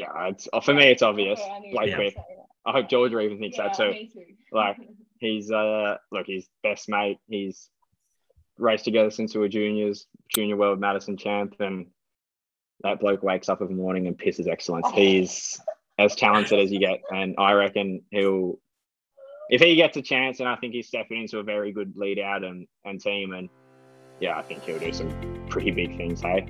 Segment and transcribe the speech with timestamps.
[0.00, 1.40] Yeah, it's, for me, it's obvious.
[1.42, 2.14] Oh, I knew Blake you Quick.
[2.14, 2.46] gonna say that.
[2.66, 3.92] I hope Georgia even thinks that too.
[4.12, 4.24] too.
[4.52, 4.76] Like,
[5.18, 7.18] He's uh look, he's best mate.
[7.28, 7.68] He's
[8.56, 11.86] raced together since we were juniors, junior world Madison champ, and
[12.82, 14.88] that bloke wakes up every morning and pisses excellence.
[14.94, 15.60] He's
[15.98, 18.60] as talented as you get, and I reckon he'll
[19.50, 22.18] if he gets a chance, and I think he's stepping into a very good lead
[22.18, 23.48] out and, and team, and
[24.20, 25.10] yeah, I think he'll do some
[25.48, 26.20] pretty big things.
[26.20, 26.46] Hey,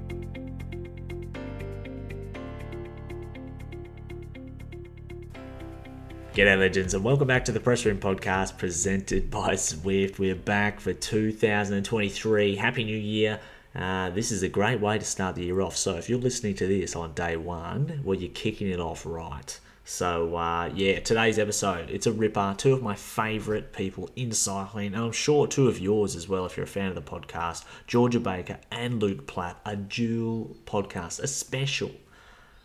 [6.39, 10.21] G'day, legends, and welcome back to the Press Room Podcast presented by Zwift.
[10.21, 12.55] We're back for 2023.
[12.55, 13.41] Happy New Year.
[13.75, 15.77] Uh, this is a great way to start the year off.
[15.77, 19.59] So, if you're listening to this on day one, well, you're kicking it off right.
[19.83, 22.55] So, uh, yeah, today's episode, it's a ripper.
[22.57, 26.47] Two of my favourite people in cycling, and I'm sure two of yours as well
[26.47, 27.65] if you're a fan of the podcast.
[27.89, 31.91] Georgia Baker and Luke Plapp, a dual podcast, a special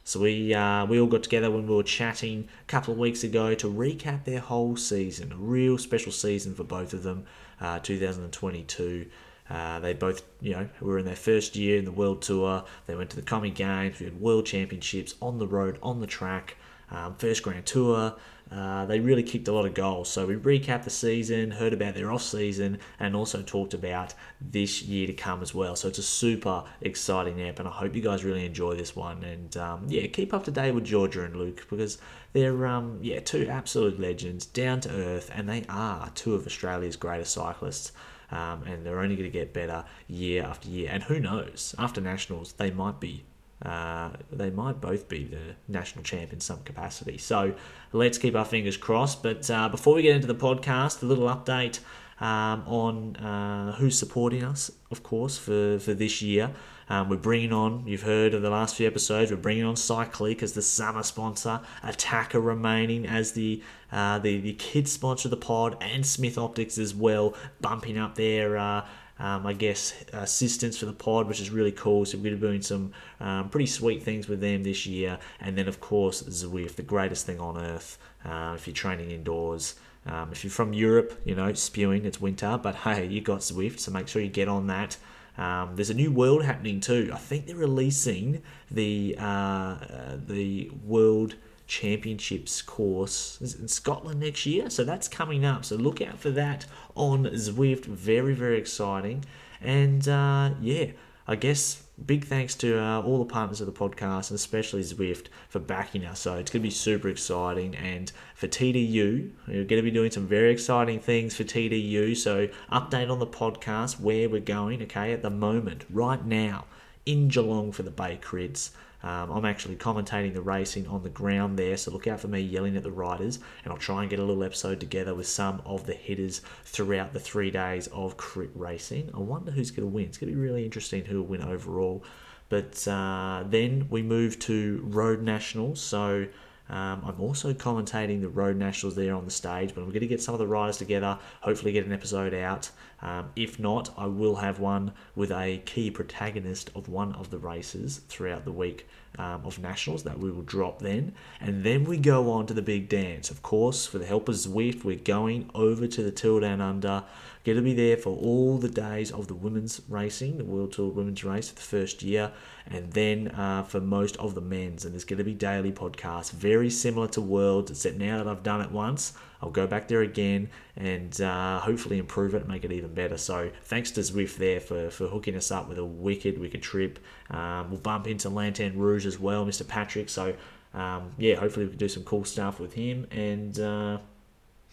[0.04, 3.24] so we uh, we all got together when we were chatting a couple of weeks
[3.24, 5.32] ago to recap their whole season.
[5.32, 7.26] A real special season for both of them,
[7.62, 9.08] uh, 2022.
[9.50, 12.64] Uh, they both, you know, were in their first year in the World Tour.
[12.88, 14.00] They went to the Commie Games.
[14.00, 16.58] We had World Championships on the road, on the track.
[16.92, 18.16] Um, first Grand Tour.
[18.54, 20.10] Uh, they really kicked a lot of goals.
[20.10, 24.84] So we recapped the season, heard about their off season, and also talked about this
[24.84, 25.76] year to come as well.
[25.76, 29.24] So it's a super exciting app, and I hope you guys really enjoy this one.
[29.24, 31.98] And um, yeah, keep up to date with Georgia and Luke because
[32.34, 36.96] they're um, yeah two absolute legends, down to earth, and they are two of Australia's
[36.96, 37.92] greatest cyclists.
[38.32, 40.90] Um, and they're only going to get better year after year.
[40.92, 43.26] And who knows, after nationals, they might be
[43.62, 47.18] uh, they might both be the national champ in some capacity.
[47.18, 47.56] So
[47.92, 49.24] let's keep our fingers crossed.
[49.24, 51.80] But uh, before we get into the podcast, a little update
[52.20, 56.52] um, on uh, who's supporting us, of course, for, for this year.
[56.90, 60.44] Um, we're bringing on, you've heard of the last few episodes, we're bringing on Cycliq
[60.44, 65.38] as the summer sponsor, Attaquer remaining as the uh, the, the kids sponsor of the
[65.38, 68.86] pod, and Smith Optics as well, bumping up their uh,
[69.20, 72.06] um, I guess, assistance for the pod, which is really cool.
[72.06, 75.20] So we're doing some um, pretty sweet things with them this year.
[75.40, 79.76] And then, of course, Zwift, the greatest thing on earth uh, if you're training indoors.
[80.06, 83.80] Um, if you're from Europe, you know, spewing, it's winter, but hey, you got Zwift,
[83.80, 84.98] so make sure you get on that.
[85.38, 87.10] Um, there's a new world happening too.
[87.14, 91.36] I think they're releasing the uh, uh, the world
[91.68, 94.70] championships course in Scotland next year.
[94.70, 95.66] So that's coming up.
[95.66, 96.66] So look out for that
[96.96, 97.86] on Zwift.
[97.86, 99.26] Very, very exciting.
[99.62, 100.88] And uh, yeah,
[101.28, 105.28] I guess big thanks to uh, all the partners of the podcast and especially Zwift
[105.48, 106.20] for backing us.
[106.20, 107.76] So it's going to be super exciting.
[107.76, 112.18] And for TDU, we're going to be doing some very exciting things for TDU.
[112.18, 116.66] So update on the podcast where we're going, okay, at the moment, right now
[117.06, 118.72] in Geelong for the Bay Crits.
[119.04, 122.40] Um, I'm actually commentating the racing on the ground there, so look out for me
[122.40, 125.62] yelling at the riders, and I'll try and get a little episode together with some
[125.66, 129.12] of the hitters throughout the three days of crit racing.
[129.14, 130.06] I wonder who's going to win.
[130.06, 132.04] It's going to be really interesting who will win overall.
[132.48, 136.28] But uh, then we move to Road Nationals, so
[136.70, 140.08] um, I'm also commentating the Road Nationals there on the stage, but I'm going to
[140.08, 142.70] get some of the riders together, hopefully get an episode out.
[143.04, 147.38] Um, if not, I will have one with a key protagonist of one of the
[147.38, 148.88] races throughout the week
[149.20, 151.14] um, of Nationals that we will drop then.
[151.42, 153.30] And then we go on to the big dance.
[153.30, 157.04] Of course, for the help of Zwift, we're going over to the Tour Down Under.
[157.44, 160.90] Going to be there for all the days of the women's racing, the World Tour
[160.90, 162.32] Women's Race for the first year,
[162.68, 164.86] and then uh, for most of the men's.
[164.86, 168.44] And there's going to be daily podcasts, very similar to Worlds, except now that I've
[168.44, 169.12] done it once,
[169.44, 173.18] I'll go back there again and uh, hopefully improve it, make it even better.
[173.18, 176.98] So thanks to Zwift there for, for hooking us up with a wicked, wicked trip.
[177.30, 179.68] Um, we'll bump into Lanterne Rouge as well, Mr.
[179.68, 180.08] Patrick.
[180.08, 180.34] So
[180.74, 183.60] um, yeah, hopefully we can do some cool stuff with him and.
[183.60, 183.98] Uh,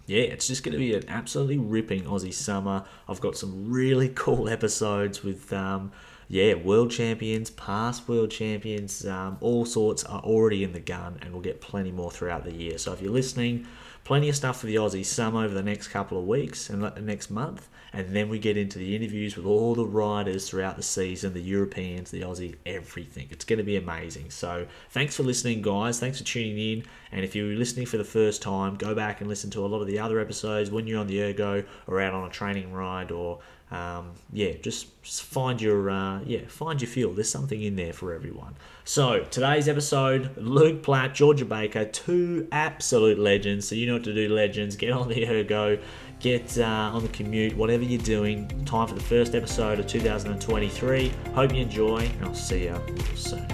[0.06, 2.84] yeah, it's just going to be an absolutely ripping Aussie summer.
[3.08, 5.92] I've got some really cool episodes with, um,
[6.26, 11.32] yeah, world champions, past world champions, um, all sorts are already in the gun, and
[11.32, 12.76] we'll get plenty more throughout the year.
[12.78, 13.68] So if you're listening,
[14.04, 17.00] plenty of stuff for the Aussie summer over the next couple of weeks and the
[17.00, 17.68] next month.
[17.92, 21.40] And then we get into the interviews with all the riders throughout the season, the
[21.40, 23.26] Europeans, the Aussie, everything.
[23.30, 24.30] It's going to be amazing.
[24.30, 25.98] So thanks for listening, guys.
[25.98, 26.84] Thanks for tuning in.
[27.10, 29.80] And if you're listening for the first time, go back and listen to a lot
[29.80, 33.10] of the other episodes when you're on the ergo or out on a training ride
[33.10, 37.12] or um, yeah, just find your uh, yeah find your feel.
[37.12, 38.56] There's something in there for everyone.
[38.84, 43.68] So today's episode: Luke Plapp, Georgia Baker, two absolute legends.
[43.68, 44.74] So you know what to do, legends.
[44.74, 45.78] Get on the ergo,
[46.18, 48.48] get uh, on the commute, whatever you're doing.
[48.64, 51.12] Time for the first episode of 2023.
[51.34, 52.80] Hope you enjoy, and I'll see you
[53.14, 53.46] soon.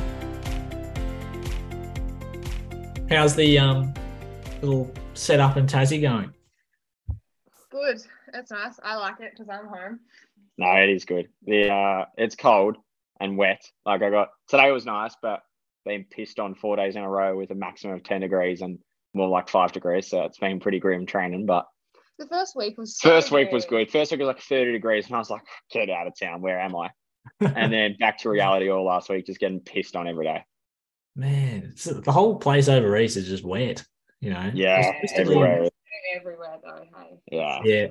[3.10, 3.92] How's the um
[4.62, 6.32] little setup in Tassie going?
[7.70, 7.98] Good.
[8.38, 8.78] It's nice.
[8.82, 10.00] I like it because I'm home.
[10.58, 11.28] No, it is good.
[11.44, 12.76] The uh, it's cold
[13.20, 13.62] and wet.
[13.84, 15.40] Like I got today was nice, but
[15.84, 18.78] been pissed on four days in a row with a maximum of ten degrees and
[19.14, 20.08] more like five degrees.
[20.08, 21.46] So it's been pretty grim training.
[21.46, 21.66] But
[22.18, 23.90] The first week was so first week was good.
[23.90, 26.42] First week was like thirty degrees, and I was like, get out of town.
[26.42, 26.90] Where am I?
[27.40, 30.44] And then back to reality all last week, just getting pissed on every day.
[31.14, 33.84] Man, the whole place over east is just wet.
[34.20, 34.50] You know.
[34.54, 35.68] Yeah, It's just a everywhere.
[36.16, 36.84] everywhere though.
[36.98, 37.18] Hey.
[37.30, 37.60] Yeah.
[37.64, 37.86] Yeah.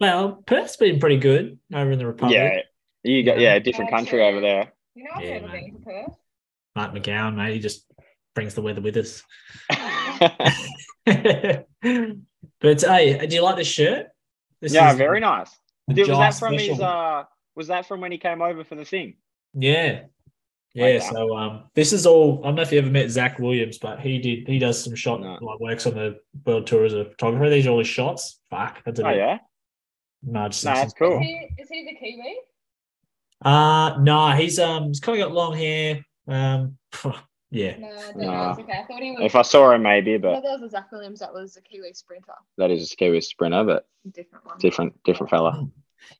[0.00, 2.34] Well, Perth's been pretty good over in the Republic.
[2.36, 2.60] Yeah,
[3.02, 4.72] you got yeah, different country over there.
[4.94, 5.64] You know, I've Yeah, never mate.
[5.72, 6.14] been to Perth.
[6.76, 7.84] Mark McGowan, mate, he just
[8.34, 9.22] brings the weather with us.
[12.60, 14.06] but hey, do you like this shirt?
[14.60, 15.50] This yeah, is very nice.
[15.92, 16.80] Dude, was that from his?
[16.80, 17.24] Uh,
[17.56, 19.16] was that from when he came over for the thing?
[19.54, 20.02] Yeah.
[20.72, 22.40] Yeah, Like so um, this is all.
[22.44, 24.46] I don't know if you ever met Zach Williams, but he did.
[24.46, 25.36] He does some shot No.
[25.40, 27.50] like works on the world tour as a photographer.
[27.50, 28.38] These are all his shots.
[28.50, 29.38] Fuck, that's a Oh bit yeah,
[30.22, 31.18] Marge No, that's Simpson cool.
[31.20, 32.36] Is he, is he the Kiwi?
[33.42, 36.04] Uh no, he's um, he's kind of got long hair.
[36.28, 36.76] Um,
[37.50, 38.52] yeah, No, I Nah.
[38.52, 38.72] okay.
[38.72, 39.20] I thought he was.
[39.22, 41.20] if I saw him, maybe, I but thought that was a Zach Williams.
[41.20, 42.34] That was a Kiwi sprinter.
[42.58, 44.58] that is a Kiwi sprinter, but Different one.
[44.58, 45.66] different, different fella,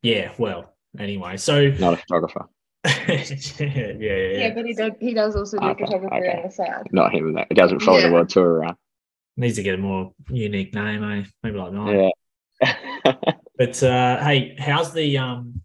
[0.02, 0.32] yeah.
[0.38, 2.46] Well, anyway, so not a photographer.
[2.86, 3.22] yeah, yeah,
[3.58, 4.54] yeah, Yeah, yeah.
[4.54, 4.92] but he does.
[5.00, 6.36] He does also do Okay, photography okay.
[6.38, 6.86] on the side.
[6.92, 7.34] Not him.
[7.34, 8.06] That he doesn't follow Yeah.
[8.08, 8.76] the world tour around.
[9.36, 11.24] Needs to get a more unique name, eh?
[11.42, 12.10] Maybe like mine.
[12.62, 13.14] Yeah.
[13.60, 15.60] But uh, hey, how's the um?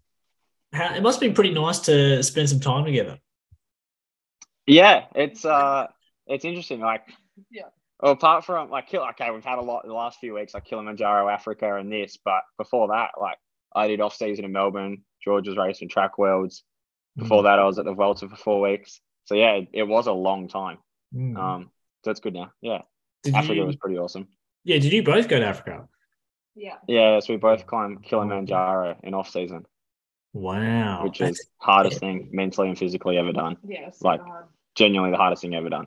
[0.70, 3.18] How, it must be pretty nice to spend some time together.
[4.66, 5.86] yeah, it's uh,
[6.26, 6.80] it's interesting.
[6.80, 7.04] Like,
[7.50, 7.68] Yeah.
[8.02, 10.66] Well, apart from like, Kill- okay, we've had a lot the last few weeks, like
[10.66, 12.18] Kilimanjaro, Africa, and this.
[12.22, 13.38] But before that, like,
[13.74, 14.98] I did off season in Melbourne.
[15.24, 16.64] George was racing track worlds.
[17.16, 19.00] Before that, I was at the Vuelta for four weeks.
[19.24, 20.76] So yeah, it, it was a long time.
[21.14, 21.38] Mm.
[21.38, 21.70] Um,
[22.04, 22.52] so it's good now.
[22.60, 22.82] Yeah,
[23.22, 24.28] did Africa you, was pretty awesome.
[24.64, 25.88] yeah, did you both go to Africa?
[26.56, 26.76] Yeah.
[26.88, 29.66] Yeah, so we both climbed Kilimanjaro in off season,
[30.32, 33.56] Wow, which that's- is hardest thing mentally and physically ever done.
[33.64, 33.88] Yeah.
[33.88, 34.46] it's Like- super hard.
[34.74, 35.86] Genuinely the hardest thing ever done.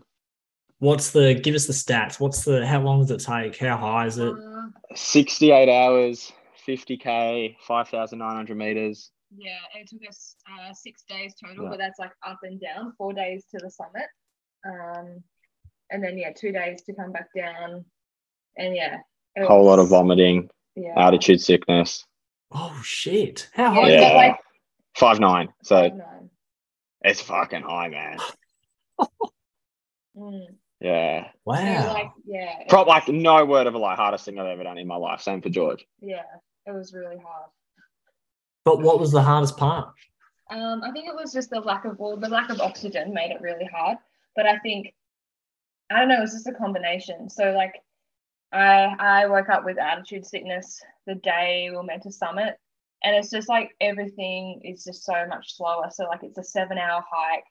[0.80, 1.34] what's the?
[1.36, 2.20] Give us the stats.
[2.20, 2.66] What's the?
[2.66, 3.58] How long does it take?
[3.58, 4.34] How high is it?
[4.34, 6.32] Uh, 68 hours,
[6.66, 9.12] 50k, 5,900 meters.
[9.38, 11.70] yeah, it took us uh, six days total, Yeah.
[11.72, 12.94] but that's like up and down.
[12.98, 14.08] Four days to the summit,
[14.66, 15.22] um,
[15.92, 17.86] and then yeah, two days to come back down,
[18.58, 18.98] and yeah,
[19.38, 20.94] A whole lot of vomiting, Yeah.
[20.98, 22.06] altitude sickness.
[22.52, 23.50] Oh shit!
[23.54, 23.82] How Yeah, high?
[23.82, 24.40] but Yeah, like-
[24.96, 25.50] five nine.
[25.64, 26.30] So Nine.
[27.02, 28.18] it's fucking high, man.
[30.18, 30.48] Mm.
[30.82, 31.94] Yeah, So, Wow.
[31.94, 34.64] like, yeah, it Prop was- like no word of a lie, hardest thing I've ever
[34.64, 35.22] done in my life.
[35.22, 35.86] Same for George.
[36.02, 36.24] yeah,
[36.66, 37.50] it was really hard.
[38.66, 39.94] but what was the hardest part?
[40.50, 43.32] Um, I think it was just the lack of well, the lack of oxygen made
[43.32, 43.98] it really hard.
[44.36, 44.94] But I think
[45.90, 47.30] I don't know, it was just a combination.
[47.30, 47.76] So like
[48.52, 52.56] I I woke up with altitude sickness the day we were meant to summit.
[53.04, 55.88] And it's just like everything is just so much slower.
[55.92, 57.46] So like it's a seven hour hike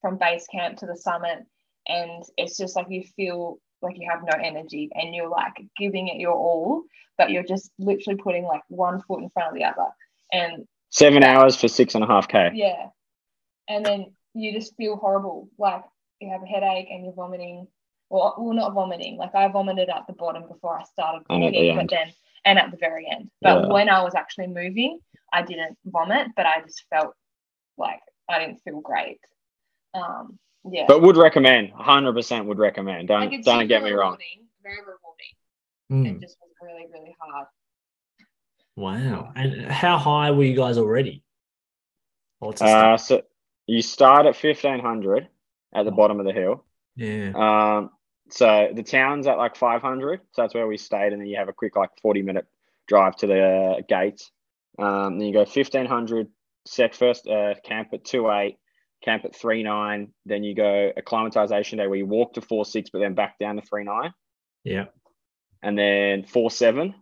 [0.00, 1.40] from base camp to the summit.
[1.88, 6.08] And it's just like you feel like you have no energy and you're like giving
[6.08, 6.84] it your all,
[7.18, 9.88] but you're just literally putting like one foot in front of the other.
[10.32, 12.50] And Seven hours for six and a half k.
[12.54, 12.86] yeah.
[13.68, 15.48] And then you just feel horrible.
[15.58, 15.82] Like
[16.20, 17.66] you have a headache and you're vomiting.
[18.14, 19.16] Well, well, not vomiting.
[19.16, 22.12] Like I vomited at the bottom before I started And at the but then
[22.44, 23.28] and at the very end.
[23.42, 23.72] But Yeah.
[23.72, 25.00] when I was actually moving,
[25.32, 27.12] I didn't vomit, but I just felt
[27.76, 29.18] like I didn't feel great.
[29.94, 30.38] Um,
[30.70, 30.84] yeah.
[30.86, 31.72] But would recommend.
[31.72, 33.08] Hundred percent would recommend.
[33.08, 34.12] Don't like don't get me wrong.
[34.12, 35.34] rewarding, Very rewarding.
[35.90, 36.06] Hmm.
[36.06, 37.48] It just was really, really hard.
[38.76, 39.32] Wow.
[39.34, 41.24] And how high were you guys already?
[42.40, 43.22] Uh, so
[43.66, 45.26] you start at fifteen hundred
[45.74, 46.64] at the bottom of the hill.
[46.94, 47.32] yeah.
[47.34, 47.90] Um,
[48.34, 50.20] so the town's at like 500.
[50.32, 51.12] So that's where we stayed.
[51.12, 52.46] And then you have a quick, like 40 minute
[52.88, 54.32] drive to the uh, gates.
[54.76, 56.26] Um, then you go 1500,
[56.66, 58.56] set first uh, camp at 2.8,
[59.04, 60.08] camp at 3.9.
[60.26, 63.62] Then you go acclimatization day where you walk to 4.6, but then back down to
[63.62, 64.12] 3.9.
[64.64, 64.86] Yeah.
[65.62, 66.92] And then 4.7.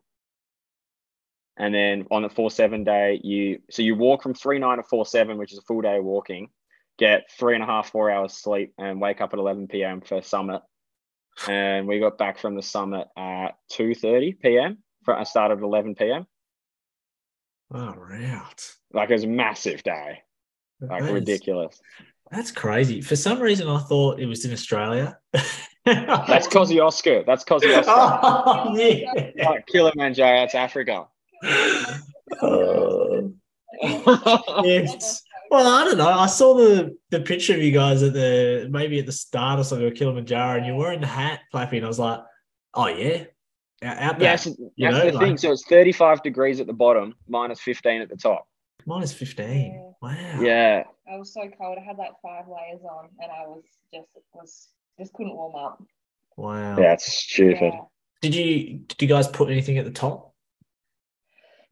[1.57, 5.53] And then on the 4.7 day, you so you walk from 3.9 to 4.7, which
[5.53, 6.51] is a full day of walking,
[6.99, 10.03] get three and a half, four hours sleep, and wake up at 11 p.m.
[10.03, 10.61] for summit
[11.49, 14.79] and we got back from the summit at 2.30 p.m.
[15.05, 16.27] for a uh, start at 11 p.m.
[17.75, 18.73] Oh, right.
[18.93, 20.19] Like it was a massive day,
[20.81, 21.81] like That is- ridiculous.
[22.31, 23.03] That's crazy.
[23.03, 25.19] For some reason, I thought it was in Australia.
[25.85, 27.27] That's Kosciuszko.
[27.27, 27.85] That's Kosciuszko.
[28.25, 29.31] Oh, yeah.
[29.51, 31.07] like Kilimanjaro, that's Africa.
[32.41, 33.33] Oh,
[34.65, 35.23] yes.
[35.53, 36.09] Well, I don't know.
[36.09, 39.65] I saw the the picture of you guys at the maybe at the start or
[39.65, 41.81] something of Kilimanjaro, and you're wearing the hat, clapping.
[41.81, 42.21] And I was like,
[42.73, 43.25] oh yeah,
[43.83, 44.31] out, out there.
[44.31, 45.37] Yeah, so you that's know, the thing.
[45.37, 48.49] So it's 35 degrees at the bottom, minus 15 at the top.
[48.87, 49.95] Minus fifteen.
[50.01, 50.41] Wow.
[50.41, 50.85] Yeah.
[51.07, 51.77] I was so cold.
[51.79, 54.69] I had like five layers on, and I was just was
[54.99, 55.85] just couldn't warm up.
[56.39, 56.79] Wow.
[56.79, 57.75] Yeah, it's stupid.
[57.75, 57.81] Yeah.
[58.23, 60.32] Did you did you guys put anything at the top?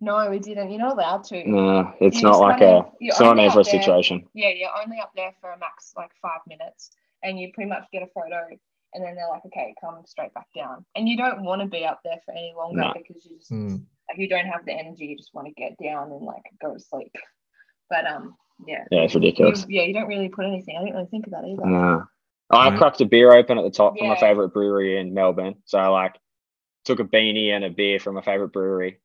[0.01, 0.71] No, we didn't.
[0.71, 1.47] You're not allowed to.
[1.49, 3.83] No, it's You not like kinda- a, it's not an only up Everest there.
[3.83, 4.27] situation.
[4.35, 6.91] Yeah, you're only up there for a max like five minutes,
[7.23, 8.49] and you pretty much get a photo,
[8.95, 10.85] and then they're like, okay, come straight back down.
[10.97, 12.93] And you don't want to be up there for any longer No.
[12.97, 13.77] because you just Hmm.
[14.09, 15.05] like you don't have the energy.
[15.07, 17.15] You just want to get down and like go to sleep.
[17.91, 18.85] But um, yeah.
[18.91, 19.67] Yeah, it's You, ridiculous.
[19.69, 20.77] yeah, you don't really put anything.
[20.77, 21.67] I didn't really think of that either.
[21.67, 22.05] No.
[22.53, 22.79] I Right.
[22.79, 25.57] cracked a beer open at the top from my favorite brewery in Melbourne.
[25.67, 26.19] So I like
[26.85, 28.99] took a beanie and a beer from my favorite brewery.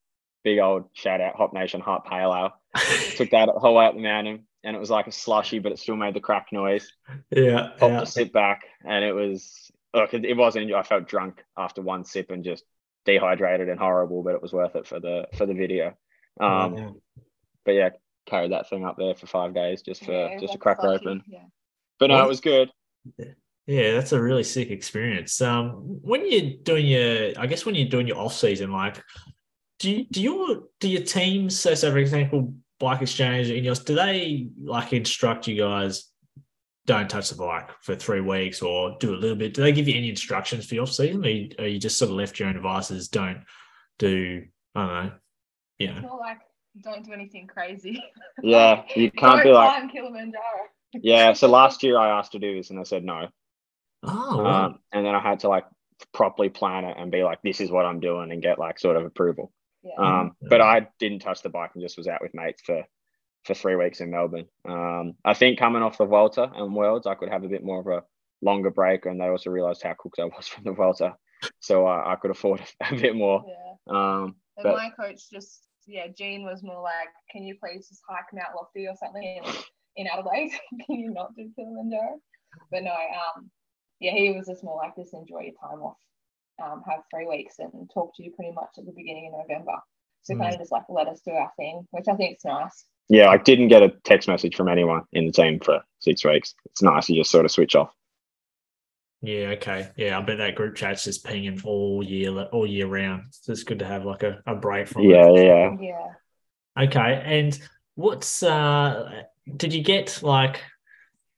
[0.45, 2.51] Big old shout out Hop Nation Hot Pale Ale.
[3.17, 5.71] Took that the whole way up the mountain and it was like a slushy, but
[5.71, 6.91] it still made the crack noise.
[7.31, 7.69] yeah.
[7.79, 8.01] Popped yeah.
[8.01, 12.05] a sip back and it was look, it, it wasn't I felt drunk after one
[12.05, 12.63] sip and just
[13.05, 15.87] dehydrated and horrible, but it was worth it for the for the video.
[16.39, 16.95] Um Wow.
[17.65, 17.89] but yeah,
[18.25, 20.81] carried that thing up there for five days just for Yeah, just a that's crack
[20.81, 21.23] her lucky, open.
[21.27, 21.45] Yeah.
[21.99, 22.25] But no, What?
[22.25, 22.69] it was good.
[23.67, 25.41] Yeah, that's a really sick experience.
[25.41, 25.71] Um,
[26.03, 29.01] when you're doing your, I guess when you're doing your off season, like,
[29.85, 33.79] do you, do your do your teams, so, so for example, Bike Exchange in yours,
[33.79, 36.09] do they like instruct you guys
[36.87, 39.53] don't touch the bike for three weeks or do a little bit?
[39.53, 41.99] Do they give you any instructions for your off season, or you, or you just
[41.99, 43.09] sort of left your own devices?
[43.09, 43.43] Don't
[43.99, 45.11] do, I don't know,
[45.77, 45.99] you know.
[45.99, 46.39] not like
[46.81, 48.03] don't do anything crazy.
[48.43, 50.43] Yeah, you can't Don't be like Kilimanjaro.
[50.93, 53.27] Yeah, so last year I asked to do this and I said no.
[54.03, 54.65] Oh, wow.
[54.65, 55.65] Um, and then I had to like
[56.13, 58.95] properly plan it and be like, this is what I'm doing and get like sort
[58.95, 59.51] of approval.
[59.85, 60.19] Yeah.
[60.21, 62.83] Um, but I didn't touch the bike and just was out with mates for
[63.43, 64.47] for three weeks in Melbourne.
[64.67, 67.79] Um, I think coming off the Vuelta and Worlds, I could have a bit more
[67.79, 68.03] of a
[68.41, 71.15] longer break, and they also realised how cooked I was from the Vuelta,
[71.59, 73.43] so uh, I could afford a bit more.
[73.47, 73.93] yeah.
[73.95, 78.01] Um, And But- my coach just, yeah, Jean was more like, can you please just
[78.09, 79.43] hike Mount Lofty or something in,
[79.97, 80.51] in Adelaide?
[80.87, 82.19] can you not do Kilimanjaro?
[82.71, 83.51] But no, um,
[83.99, 85.97] yeah, he was just more like, just enjoy your time off,
[86.63, 89.73] um, have three weeks and talk to you pretty much at the beginning of November.
[90.23, 90.39] So Mm.
[90.41, 92.85] kind of just like let us do our thing, which I think is nice.
[93.09, 96.55] yeah, I didn't get a text message from anyone in the team for six weeks.
[96.65, 97.07] It's nice.
[97.09, 97.91] You just sort of switch off.
[99.21, 99.89] Yeah, okay.
[99.97, 103.23] Yeah, I bet that group chat's just pinging all year all year round.
[103.31, 105.45] So it's good to have like a, a break from Yeah, it.
[105.45, 105.75] yeah.
[105.79, 106.83] Yeah.
[106.85, 107.21] Okay.
[107.25, 107.59] And
[107.95, 109.23] what's uh
[109.55, 110.61] did you get like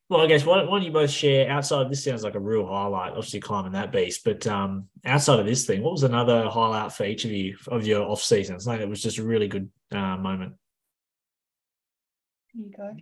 [0.10, 2.40] well, I guess why, why don't you both share outside of this sounds like a
[2.40, 6.48] real highlight, obviously climbing that beast, but um outside of this thing, what was another
[6.48, 8.60] highlight for each of you of your off season?
[8.60, 10.54] Something that was just a really good uh, moment.
[12.54, 12.96] You go.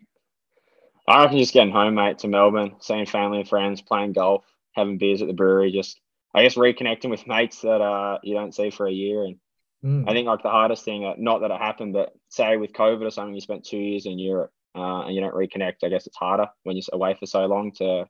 [1.07, 4.43] I reckon just getting home, mate, to Melbourne, seeing family and friends, playing golf,
[4.73, 5.99] having beers at the brewery, just
[6.33, 9.23] I guess reconnecting with mates that uh you don't see for a year.
[9.23, 9.37] And
[9.83, 10.09] Mm.
[10.09, 13.05] I think like the hardest thing, uh, not that it happened, but say with COVID
[13.05, 15.83] or something, you spent two years in Europe uh, and you don't reconnect.
[15.83, 18.07] I guess it's harder when you're away for so long to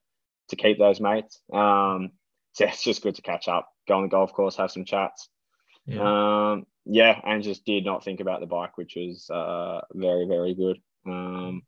[0.50, 1.40] to keep those mates.
[1.54, 2.12] Um,
[2.54, 5.30] so it's just good to catch up, go on the golf course, have some chats.
[5.86, 6.52] Yeah.
[6.52, 10.54] Um, yeah, and just did not think about the bike, which was uh, very, very
[10.54, 10.78] good.
[11.08, 11.64] Um,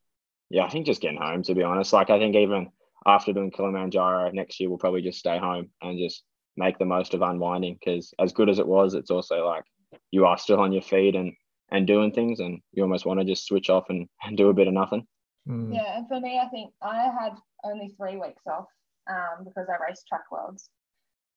[0.49, 1.93] yeah, I think just getting home, to be honest.
[1.93, 2.69] Like, I think even
[3.05, 6.23] after doing Kilimanjaro next year, we'll probably just stay home and just
[6.55, 9.63] make the most of unwinding because, as good as it was, it's also like
[10.11, 11.33] you are still on your feet and
[11.69, 14.53] and doing things, and you almost want to just switch off and, and do a
[14.53, 15.05] bit of nothing.
[15.47, 15.73] Mm.
[15.73, 17.33] Yeah, and for me, I think I had
[17.63, 18.67] only three weeks off
[19.09, 20.69] um, because I raced track worlds.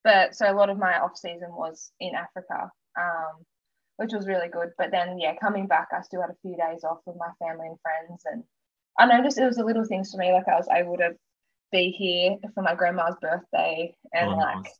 [0.04, 3.44] But so a lot of my off season was in Africa, um,
[3.96, 4.70] which was really good.
[4.78, 7.66] But then, yeah, coming back, I still had a few days off with my family
[7.68, 8.44] and friends, and
[8.98, 10.32] I noticed it was the little things for me.
[10.32, 11.16] Like I was able to
[11.72, 14.78] be here for my grandma's birthday, and Oh, like nice.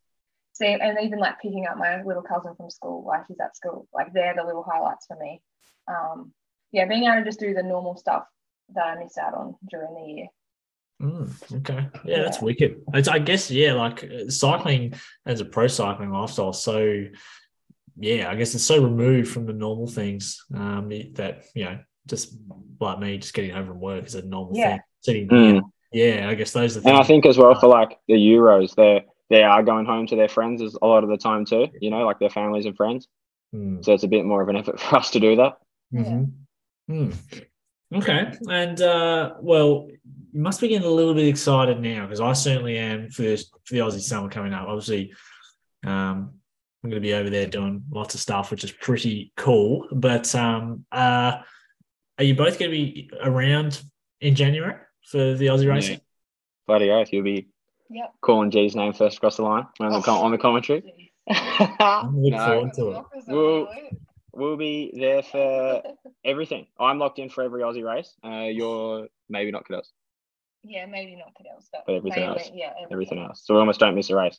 [0.52, 3.88] See, and even like picking up my little cousin from school while she's at school.
[3.92, 5.42] Like they're the little highlights for me.
[5.88, 6.32] Um,
[6.72, 8.24] yeah, being able to just do the normal stuff
[8.74, 10.26] that I miss out on during the year.
[11.02, 11.88] Mm, okay.
[12.04, 12.82] Yeah, that's wicked.
[12.92, 14.94] It's, I guess, yeah, like uh, cycling
[15.26, 17.06] as a pro cycling lifestyle, so,
[17.98, 22.36] yeah, I guess it's so removed from the normal things um, that, you know, just
[22.80, 24.68] like me, just getting home from work is a normal Yeah.
[24.68, 24.80] thing.
[25.00, 25.62] Sitting, Mm.
[25.92, 28.74] yeah, I guess those are the And I think as well for like the Euros,
[28.74, 31.68] they they are going home to their friends as a lot of the time too.
[31.80, 33.08] You know, like their families and friends.
[33.54, 33.84] Mm.
[33.84, 35.56] So it's a bit more of an effort for us to do that.
[35.90, 36.02] Yeah.
[36.02, 36.32] Mhm.
[36.90, 37.16] Mm.
[37.92, 38.32] Okay.
[38.48, 39.88] And uh, well,
[40.32, 43.36] you must be getting a little bit excited now because I certainly am for the,
[43.64, 44.68] for the Aussie summer coming up.
[44.68, 45.12] Obviously,
[45.84, 46.34] um,
[46.82, 49.88] I'm going to be over there doing lots of stuff, which is pretty cool.
[49.92, 51.38] But um, uh,
[52.18, 53.82] are you both going to be around
[54.20, 55.94] in January for the Aussie racing?
[55.94, 56.00] Yeah.
[56.66, 57.48] Bloody oath, you'll be
[57.90, 58.14] Yep.
[58.20, 61.10] calling G's name first across the line on the, on the commentary.
[61.30, 63.04] I'm looking No, forward to it.
[63.28, 63.68] Well-
[64.32, 65.82] we'll be there for
[66.24, 66.66] everything.
[66.78, 68.14] I'm locked in for every Aussie race.
[68.24, 69.90] Uh, you're maybe not Cadel's,
[70.62, 72.50] yeah, maybe not Cadel's, but, But everything mainly, else.
[72.54, 73.42] Yeah, everything else.
[73.44, 74.38] So we almost don't miss a race.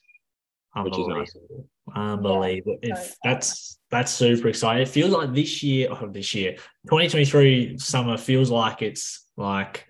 [0.77, 1.35] Which is nice.
[1.35, 1.67] Unbelievable.
[1.95, 2.77] Unbelievable.
[2.81, 4.83] Yeah, If so- that's that's super exciting.
[4.83, 6.53] It feels like this year, oh, this year,
[6.87, 9.85] 2023 summer feels like it's like,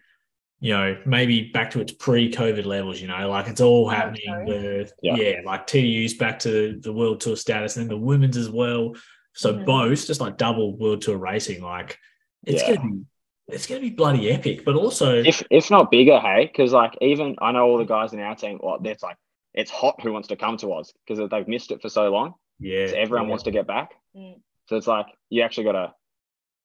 [0.64, 4.22] you know, maybe back to its pre-COVID levels, you know, like it's all happening.
[4.28, 4.46] so.
[4.54, 5.16] The, Yeah.
[5.16, 5.42] yeah.
[5.44, 8.96] like TDU's back to the world tour status and then the women's as well.
[9.34, 9.66] So Mhm.
[9.66, 11.98] both just like double world tour racing, like
[12.46, 12.76] it's Yeah.
[12.76, 13.02] gonna be
[13.48, 14.64] it's gonna be bloody epic.
[14.64, 18.14] But also If if not bigger, hey, because like even I know all the guys
[18.14, 18.60] in our team.
[18.62, 19.18] Well, that's like
[19.56, 20.00] it's hot.
[20.02, 22.36] Who wants to come to Oz because they've missed it for so long.
[22.60, 23.30] yeah, So everyone yeah.
[23.32, 23.96] wants to get back.
[24.16, 24.36] Mm.
[24.68, 25.94] So it's like you actually got to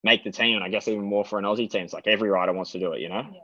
[0.04, 1.82] make the team, and I guess even more for an Aussie team.
[1.84, 3.00] It's like every rider wants to do it.
[3.00, 3.24] You know.
[3.32, 3.40] Yeah.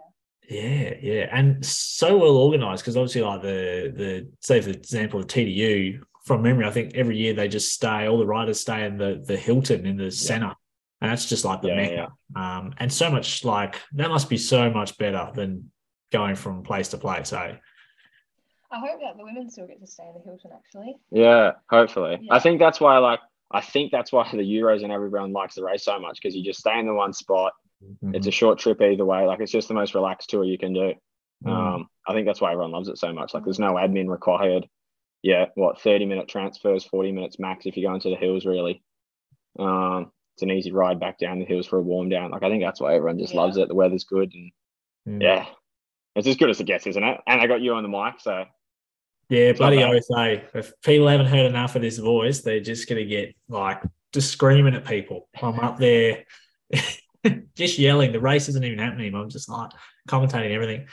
[0.53, 5.27] Yeah, yeah, and so well organized because obviously, like the the say for example, the
[5.27, 8.07] TDU from memory, I think every year they just stay.
[8.07, 10.55] All the riders stay in the the Hilton in the center,
[11.01, 12.09] and that's just like the Yeah, mecca.
[12.37, 15.71] Um, and so much like that must be so much better than
[16.13, 17.33] going from place to place.
[17.33, 17.57] Eh?
[18.71, 20.97] I hope that the women still get to stay in the Hilton actually.
[21.11, 22.19] Yeah, hopefully.
[22.21, 22.35] Yeah.
[22.35, 25.65] I think that's why, like, I think that's why the Euros and everyone likes the
[25.65, 27.53] race so much because you just stay in the one spot.
[28.15, 29.27] It's a short trip either way.
[29.27, 30.95] Like, it's just the most relaxed tour you can do.
[31.45, 31.51] Mm.
[31.51, 33.35] Um, I think that's why everyone loves it so much.
[33.35, 34.67] Like, there's no admin required.
[35.23, 38.83] Yeah, what 30 minute transfers, 40 minutes max if you go into the hills, really.
[39.59, 42.31] Um, it's an easy ride back down the hills for a warm down.
[42.31, 43.41] Like, I think that's why everyone just Yeah.
[43.41, 43.69] loves it.
[43.69, 44.53] The weather's good, and
[45.09, 45.23] Mm.
[45.23, 45.47] yeah,
[46.17, 47.21] it's as good as it gets, isn't it?
[47.27, 48.45] And I got you on the mic, so
[49.29, 49.95] Yeah, not bloody bad.
[49.95, 50.41] oath, eh?
[50.55, 54.75] If people haven't heard enough of this voice, they're just gonna get like just screaming
[54.75, 55.29] at people.
[55.41, 56.25] I'm up there
[57.57, 58.13] just yelling.
[58.13, 59.15] The race isn't even happening.
[59.15, 59.71] I'm just like
[60.09, 60.87] commentating everything.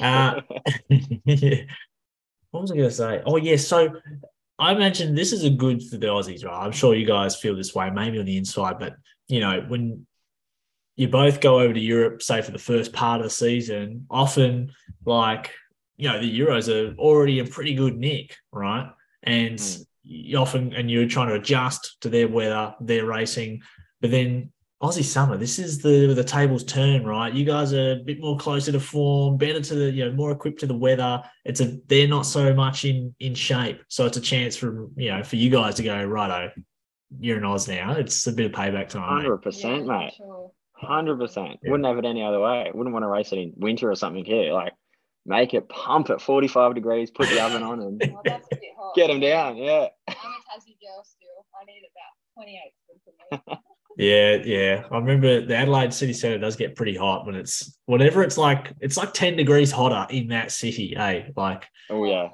[0.00, 0.40] Uh,
[2.50, 3.22] what was I gonna say?
[3.26, 3.90] Oh yeah, so
[4.58, 6.64] I imagine this is a good for the Aussies, right?
[6.64, 8.96] I'm sure you guys feel this way, maybe on the inside, but
[9.28, 10.06] you know, when
[10.96, 14.72] you both go over to Europe, say for the first part of the season, often
[15.04, 15.52] like
[15.96, 18.88] you know, the Euros are already in pretty good nick, right?
[19.24, 19.84] And Mm.
[20.04, 23.62] you often and you're trying to adjust to their weather, their racing,
[24.00, 27.32] but then Aussie summer, this is the the tables turn, right?
[27.32, 30.30] You guys are a bit more closer to form, better to the, you know, more
[30.30, 31.20] equipped to the weather.
[31.44, 33.80] It's a they're not so much in in shape.
[33.88, 36.52] So it's a chance for you know for you guys to go, righto,
[37.18, 37.92] you're in Oz now.
[37.92, 39.02] It's a bit of payback time.
[39.16, 39.22] mate.
[39.22, 40.12] hundred percent, Yeah, mate.
[40.16, 40.52] Sure.
[40.74, 41.58] Hundred percent.
[41.62, 41.72] Yeah.
[41.72, 42.70] Wouldn't have it any other way.
[42.72, 44.52] Wouldn't want to race it in winter or something here.
[44.52, 44.74] Like,
[45.28, 47.10] make it pump at forty-five degrees.
[47.10, 48.94] Put the oven on and Well, that's a bit hot.
[48.94, 49.56] get them down.
[49.56, 49.86] Yeah.
[50.08, 51.46] I'm a Tassie girl still.
[51.60, 52.72] I need about 28
[53.38, 53.58] for me.
[54.00, 54.84] Yeah, yeah.
[54.92, 58.72] I remember the Adelaide city centre does get pretty hot when it's whatever it's like.
[58.80, 61.30] It's like ten degrees hotter in that city, eh?
[61.36, 62.28] Like, Oh yeah.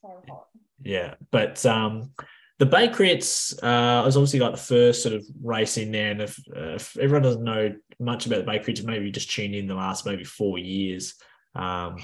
[0.00, 0.46] so hot.
[0.82, 1.16] yeah.
[1.30, 2.12] But um,
[2.58, 6.22] the Bay Crits uh, was obviously like the first sort of race in there, and
[6.22, 9.66] if, uh, if everyone doesn't know much about the Bay Crits, maybe just tuned in
[9.66, 11.16] the last maybe four years.
[11.54, 11.96] Um,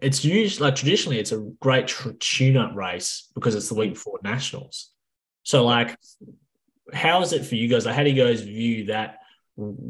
[0.00, 4.18] it's usually like traditionally it's a great tr- tune-up race because it's the week before
[4.22, 4.90] nationals.
[5.42, 5.96] So like,
[6.92, 7.86] how is it for you guys?
[7.86, 9.18] Like, how do you guys view that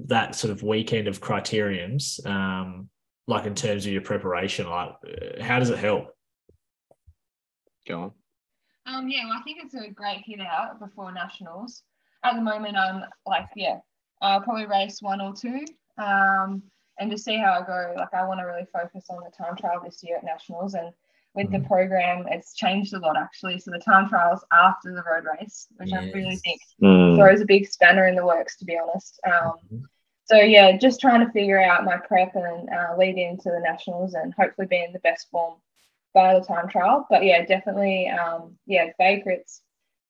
[0.07, 2.25] that sort of weekend of criteriums?
[2.27, 2.89] Um,
[3.27, 6.09] like in terms of your preparation, like uh, how does it help?
[7.87, 8.13] Go on.
[8.87, 11.83] Um, yeah, well, I think it's a great hit out before nationals.
[12.23, 13.79] At the moment, I'm like, yeah,
[14.21, 15.65] I'll probably race one or two,
[15.99, 16.63] um,
[16.99, 17.95] and just see how I go.
[17.97, 20.93] Like, I want to really focus on the time trial this year at nationals, and
[21.35, 23.59] with the program, it's changed a lot actually.
[23.59, 27.17] So the time trials after the road race, which I really think Mm.
[27.17, 29.21] throws a big spanner in the works, to be honest.
[29.27, 29.89] Um,
[30.27, 34.15] so yeah, just trying to figure out my prep and uh, lead into the nationals
[34.15, 35.55] and hopefully be in the best form
[36.15, 37.07] by the time trial.
[37.11, 39.61] But yeah, definitely, um, yeah, Bay Crits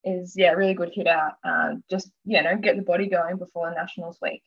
[0.04, 1.38] is yeah really good hit out.
[1.42, 4.42] Um, just you know get the body going before the nationals week.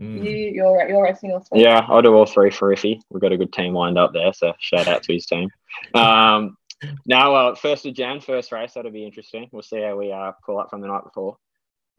[0.00, 0.24] Mm.
[0.24, 1.62] You you're you're racing all three.
[1.62, 3.00] Yeah, I'll do all three for Iffy.
[3.10, 5.50] We've got a good team lined up there, so shout out to his team.
[5.94, 6.56] Um,
[7.06, 9.48] now, uh, first of Jan, first race, that'll be interesting.
[9.52, 11.36] We'll see how we uh, pull up from the night before.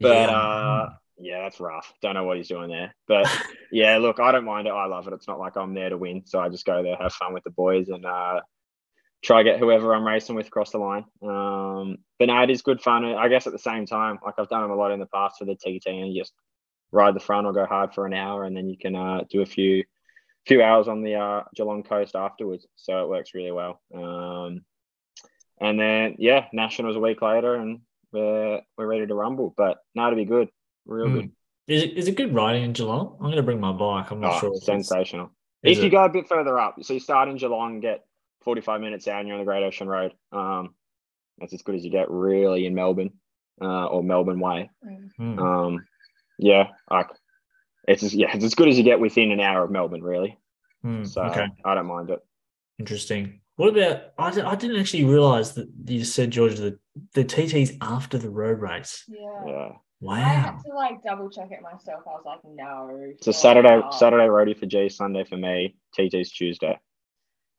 [0.00, 0.36] But Yeah.
[0.36, 1.92] uh, yeah, that's rough.
[2.02, 2.94] Don't know what he's doing there.
[3.06, 3.26] But
[3.72, 4.70] yeah, look, I don't mind it.
[4.72, 5.14] I love it.
[5.14, 7.44] It's not like I'm there to win, so I just go there, have fun with
[7.44, 8.40] the boys, and uh,
[9.22, 11.04] try get whoever I'm racing with across the line.
[11.22, 13.04] Um, but no, it is good fun.
[13.04, 15.36] I guess at the same time, like I've done them a lot in the past
[15.38, 16.32] for the TT, and you just
[16.94, 19.42] ride the front or go hard for an hour, and then you can uh, do
[19.42, 19.84] a few
[20.46, 22.66] few hours on the uh, Geelong coast afterwards.
[22.76, 23.80] So it works really well.
[23.94, 24.64] Um,
[25.60, 27.80] and then yeah, nationals a week later, and
[28.12, 29.52] we're we're ready to rumble.
[29.56, 30.48] But now it'll be good,
[30.86, 31.14] real Mm.
[31.14, 31.30] good.
[31.66, 33.14] Is it, is it good riding in Geelong?
[33.14, 34.10] I'm going to bring my bike.
[34.10, 34.48] I'm not Oh, sure.
[34.50, 35.30] it's- sensational.
[35.62, 38.04] is if you go a bit further up, so you start in Geelong, get
[38.42, 40.12] 45 minutes out, and you're on the Great Ocean Road.
[40.30, 40.74] Um,
[41.38, 43.12] that's as good as you get, really, in Melbourne
[43.62, 44.70] uh, or Melbourne Way.
[44.86, 45.10] Mm.
[45.16, 45.38] Hmm.
[45.38, 45.84] Um,
[46.38, 47.08] yeah, like
[47.86, 50.38] it's as, yeah, it's as good as you get within an hour of Melbourne, really.
[50.82, 52.20] Hmm, So okay, I don't mind it.
[52.78, 53.40] interesting.
[53.56, 54.02] What about?
[54.18, 56.78] I, di- I didn't actually realize that you said George the
[57.14, 59.04] the TT's after the road race.
[59.06, 59.44] Yeah.
[59.46, 59.68] Yeah,
[60.10, 62.02] I had to like double check it myself.
[62.06, 62.90] I was like, no.
[63.16, 63.94] it's a Saturday not.
[63.94, 65.76] Saturday roadie for G, Sunday for me.
[65.96, 66.78] TT's Tuesday.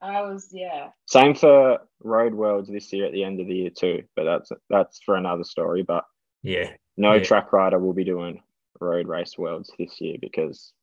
[0.02, 0.90] I was, yeah.
[1.08, 4.52] Same for Road Worlds this year at the end of the year too, but that's
[4.70, 5.82] that's for another story.
[5.84, 6.04] But
[6.44, 6.72] Yeah.
[6.98, 7.24] no Yeah.
[7.24, 8.42] track rider will be doing
[8.80, 10.74] road race worlds this year because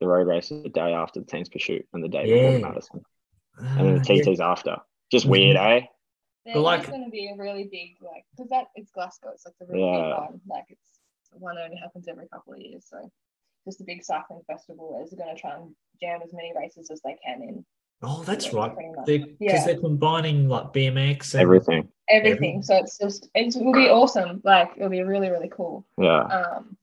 [0.00, 2.52] the road race is the day after the team's pursuit and the day before Yeah.
[2.52, 3.02] the Madison,
[3.58, 4.22] and then the yeah.
[4.22, 4.76] TT's after.
[5.12, 5.80] Just weird, eh?
[6.46, 9.30] There's But, like- going to be a really big, like, because that it's Glasgow.
[9.34, 10.02] It's like the really Yeah.
[10.02, 10.40] big one.
[10.48, 11.00] Like, it's
[11.32, 12.86] one that only happens every couple of years.
[12.88, 13.10] So,
[13.66, 16.90] just a big cycling festival where they're going to try and jam as many races
[16.90, 17.66] as they can in.
[18.02, 18.74] Oh, that's Yeah, right.
[18.74, 19.04] pretty much.
[19.04, 19.66] Because Yeah.
[19.66, 21.92] they're combining like BMX and Everything.
[22.08, 22.62] Everything.
[22.62, 24.40] So, it's just, it will be awesome.
[24.42, 25.84] Like, it'll be really, really cool.
[25.98, 26.22] Yeah.
[26.22, 26.78] Um,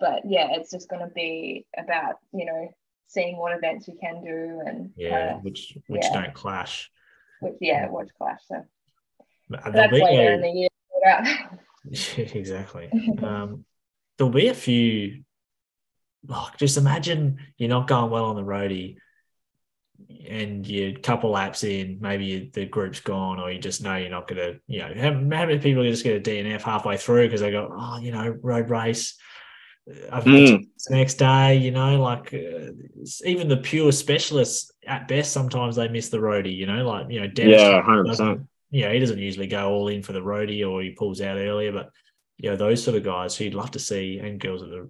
[0.00, 2.68] but yeah, it's just going to be about, you know,
[3.08, 6.22] seeing what events you can do and, Yeah, uh, which which yeah.
[6.22, 6.90] don't clash.
[7.40, 8.40] which, yeah, watch Clash.
[8.46, 8.64] So,
[9.48, 10.68] But that's be later in the year.
[10.68, 12.36] to sort out.
[12.36, 12.90] exactly.
[13.22, 13.64] Um,
[14.18, 15.22] there'll be a few.
[16.26, 18.96] Like, just imagine you're not going well on the roadie,
[20.28, 23.94] and you're a couple laps in, maybe you, the group's gone, or you just know
[23.94, 24.60] you're not going to.
[24.66, 27.72] You know, how, how many people just get a DNF halfway through because they go,
[27.72, 29.16] oh, you know, road race.
[30.10, 30.66] I've got Mm.
[30.88, 32.72] the next day, you know, like uh,
[33.24, 37.20] even the pure specialists at best sometimes they miss the roadie, you know, like you
[37.20, 38.40] know, Dennis Yeah, hundred percent.
[38.70, 41.36] you know, he doesn't usually go all in for the roadie or he pulls out
[41.36, 41.90] earlier, but
[42.38, 44.88] you know, those sort of guys who you'd love to see and girls that are,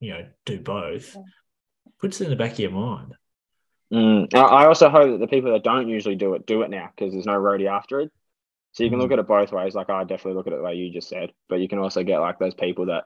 [0.00, 1.22] you know, do both, Yeah.
[2.00, 3.14] puts it in the back of your mind.
[3.92, 4.34] Mm.
[4.34, 6.88] I I also hope that the people that don't usually do it do it now
[6.96, 8.10] because there's no roadie after it.
[8.72, 9.02] So you can Mm.
[9.02, 9.74] look at it both ways.
[9.74, 12.02] Like I definitely look at it the way you just said, but you can also
[12.04, 13.04] get like those people that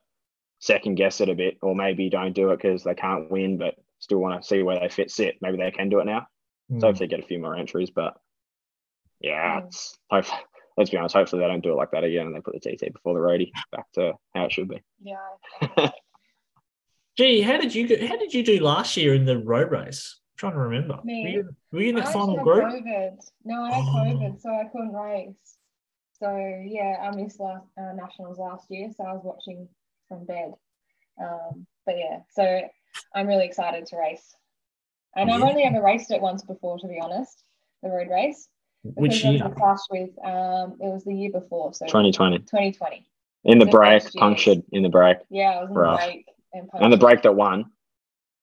[0.64, 3.74] second guess it a bit, or maybe don't do it because they can't win, but
[3.98, 5.36] still want to see where they fit sit.
[5.42, 6.26] Maybe they can do it now.
[6.70, 6.82] So Mm.
[6.82, 7.90] hopefully get a few more entries.
[7.90, 8.14] But
[9.20, 9.66] yeah, Mm.
[9.66, 10.24] it's hope,
[10.78, 11.14] let's be honest.
[11.14, 13.20] Hopefully they don't do it like that again and they put the TT before the
[13.20, 14.82] roadie back to how it should be.
[15.02, 15.18] Yeah.
[17.16, 20.20] Gee, how did you go, how did you do last year in the road race?
[20.32, 20.98] I'm trying to remember.
[21.04, 21.22] Me?
[21.22, 22.64] Were you, were you in the I final group?
[22.64, 23.18] COVID.
[23.44, 23.92] No, I had Oh.
[23.98, 25.58] COVID, so I couldn't race.
[26.14, 26.28] So
[26.66, 29.68] yeah, I missed last uh, nationals last year, so I was watching
[30.08, 30.52] from bed.
[31.20, 32.62] Um, but yeah, so
[33.14, 34.34] I'm really excited to race.
[35.16, 37.42] And I've only ever raced it once before, to be honest,
[37.82, 38.48] the road race.
[38.82, 39.50] Which because I was year?
[39.56, 43.06] clash with um, it was the year before, so 2020 2020.
[43.44, 46.00] in the The break, punctured in the break, Yeah, I was in Rough.
[46.00, 47.64] the break and and the break that won.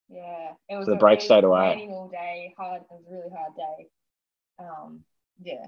[0.10, 1.76] Yeah, it was the a- break it stayed away.
[1.76, 2.82] Raining all day, hard.
[2.82, 3.88] It was a really hard day.
[4.60, 5.02] Um,
[5.44, 5.66] yeah,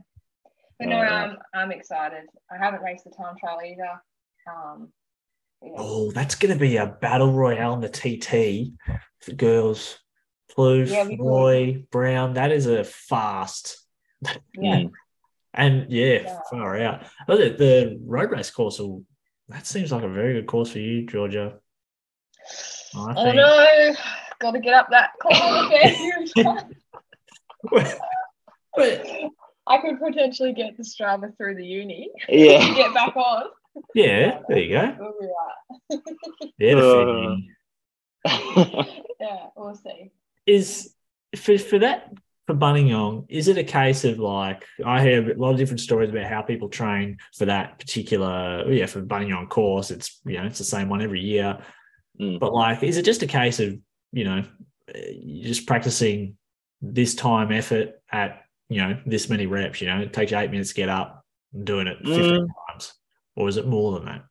[0.80, 1.24] but no, Yeah.
[1.24, 2.24] I'm I'm excited.
[2.50, 4.02] I haven't raced the time trial either.
[4.48, 5.03] Um, yeah.
[5.76, 8.74] Oh, that's going to be a battle royale in the TT.
[9.26, 9.98] The girls,
[10.56, 11.24] Plouffe, Yeah, we could.
[11.26, 12.34] Roy, Brown.
[12.34, 13.78] That is a fast.
[14.60, 14.84] yeah.
[15.56, 16.40] And yeah, Yeah.
[16.50, 17.04] far out.
[17.28, 19.04] But the, the road race course will.
[19.50, 21.60] That seems like a very good course for you, Georgia.
[22.96, 23.36] I I think.
[23.36, 23.96] know.
[24.40, 26.76] Got to get up that corner again.
[27.72, 28.02] But
[29.68, 32.10] I could potentially get the Strava through the uni.
[32.28, 32.74] Yeah.
[32.74, 33.44] get back on.
[33.96, 34.96] Yeah, there you go.
[35.00, 35.28] We'll be
[36.00, 36.02] right.
[36.58, 37.38] Yeah, the
[38.26, 38.84] Uh.
[39.20, 40.12] Yeah, we'll see.
[40.46, 40.94] is
[41.36, 42.12] for for that
[42.46, 46.10] for Buninyong, is it a case of like I hear a lot of different stories
[46.10, 49.92] about how people train for that particular yeah for Buninyong course?
[49.92, 51.60] It's you know it's the same one every year,
[52.20, 52.40] Mm.
[52.40, 53.76] but like is it just a case of
[54.12, 54.44] you know
[54.94, 56.38] you're just practicing
[56.82, 59.82] this time effort at you know this many reps?
[59.82, 62.94] You know it takes you eight minutes to get up and doing it fifteen times,
[63.36, 64.26] or is it more than that?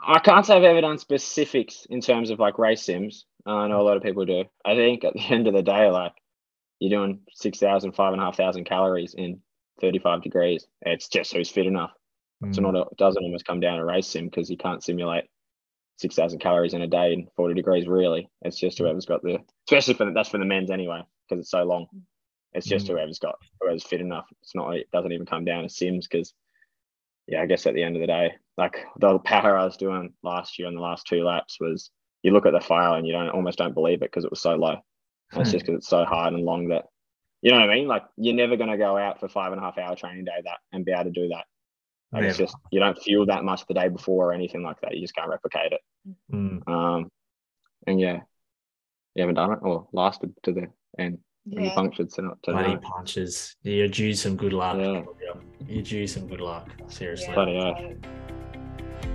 [0.00, 3.24] I can't say I've ever done specifics in terms of like race sims.
[3.46, 4.44] Uh, I know a lot of people do.
[4.64, 6.12] I think at the end of the day, like
[6.78, 9.40] you're doing 6,000, 5,500 calories in
[9.80, 10.66] 35 degrees.
[10.82, 11.92] It's just who's fit enough.
[12.52, 12.72] So Mm.
[12.72, 15.24] not a, it doesn't almost come down to race sim because you can't simulate
[15.98, 17.88] 6,000 calories in a day in 40 degrees.
[17.88, 21.40] Really, it's just whoever's got the, especially for the, that's for the men's anyway because
[21.40, 21.88] it's so long.
[22.52, 22.90] It's just Mm.
[22.90, 24.26] whoever's got whoever's fit enough.
[24.42, 24.76] It's not.
[24.76, 26.32] It doesn't even come down to sims because,
[27.28, 30.14] yeah, I guess at the end of the day, like the power I was doing
[30.24, 31.90] last year on the last two laps was
[32.22, 34.42] you look at the file and you don't almost don't believe it because it was
[34.42, 34.76] so low.
[35.34, 35.52] And it's Hmm.
[35.52, 36.86] just because it's so hard and long that
[37.42, 37.88] you know what I mean.
[37.88, 40.40] Like you're never going to go out for five and a half hour training day
[40.44, 41.46] that and be able to do that
[42.12, 44.94] Like it's just you don't feel that much the day before or anything like that.
[44.96, 45.80] You just can't replicate it.
[46.32, 46.68] Mm.
[46.68, 47.10] Um,
[47.86, 48.20] and yeah,
[49.14, 51.18] you haven't done it or lasted to the end
[51.50, 51.74] when you Yeah.
[51.74, 52.80] punctured to not to Bloody know.
[52.80, 53.56] punches.
[53.62, 54.76] You're due some good luck.
[54.78, 55.02] Yeah.
[55.66, 56.68] You're due some good luck.
[56.88, 57.32] Seriously.
[57.34, 57.74] Bloody hell.
[57.78, 59.08] so-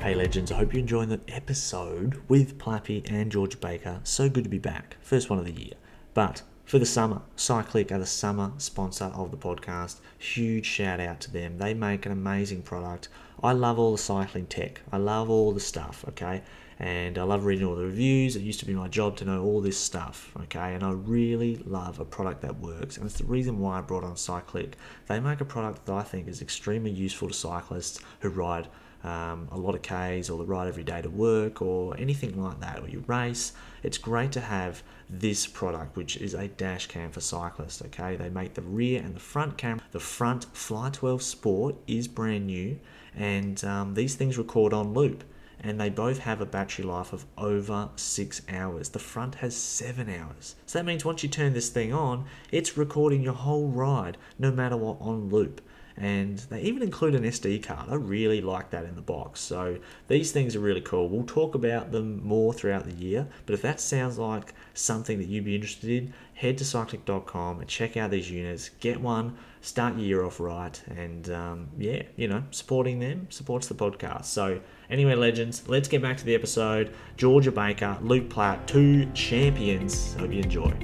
[0.00, 4.00] Hey legends, I hope you're enjoying the episode with Plappy and George Baker.
[4.02, 4.96] So good to be back.
[5.02, 5.74] First one of the year.
[6.14, 10.00] But for the summer, Cycliq are the summer sponsor of the podcast.
[10.18, 11.58] Huge shout out to them.
[11.58, 13.08] They make an amazing product.
[13.42, 14.80] I love all the cycling tech.
[14.90, 16.42] I love all the stuff, okay?
[16.80, 18.36] And I love reading all the reviews.
[18.36, 20.74] It used to be my job to know all this stuff, okay?
[20.74, 22.96] And I really love a product that works.
[22.96, 24.72] And it's the reason why I brought on Cycliq.
[25.06, 28.66] They make a product that I think is extremely useful to cyclists who ride
[29.04, 32.60] um, a lot of Ks or the ride every day to work or anything like
[32.60, 37.10] that, or you race, it's great to have this product, which is a dash cam
[37.10, 37.82] for cyclists.
[37.82, 39.82] Okay, they make the rear and the front camera.
[39.92, 42.78] The front Fly 12 Sport is brand new,
[43.14, 45.24] and um, these things record on loop.
[45.62, 48.88] And they both have a battery life of over six hours.
[48.88, 50.56] The front has seven hours.
[50.66, 54.50] So that means once you turn this thing on, it's recording your whole ride, no
[54.50, 55.60] matter what, on loop
[56.00, 57.90] and they even include an SD card.
[57.90, 59.40] I really like that in the box.
[59.40, 61.08] So these things are really cool.
[61.08, 65.26] We'll talk about them more throughout the year, but if that sounds like something that
[65.26, 68.70] you'd be interested in, head to cycliq.com and check out these units.
[68.80, 73.66] Get one, start your year off right, and um, yeah, you know, supporting them supports
[73.68, 74.26] the podcast.
[74.26, 76.94] So anyway, legends, let's get back to the episode.
[77.16, 80.14] Georgia Baker, Luke Plapp, two champions.
[80.14, 80.74] Hope you enjoy.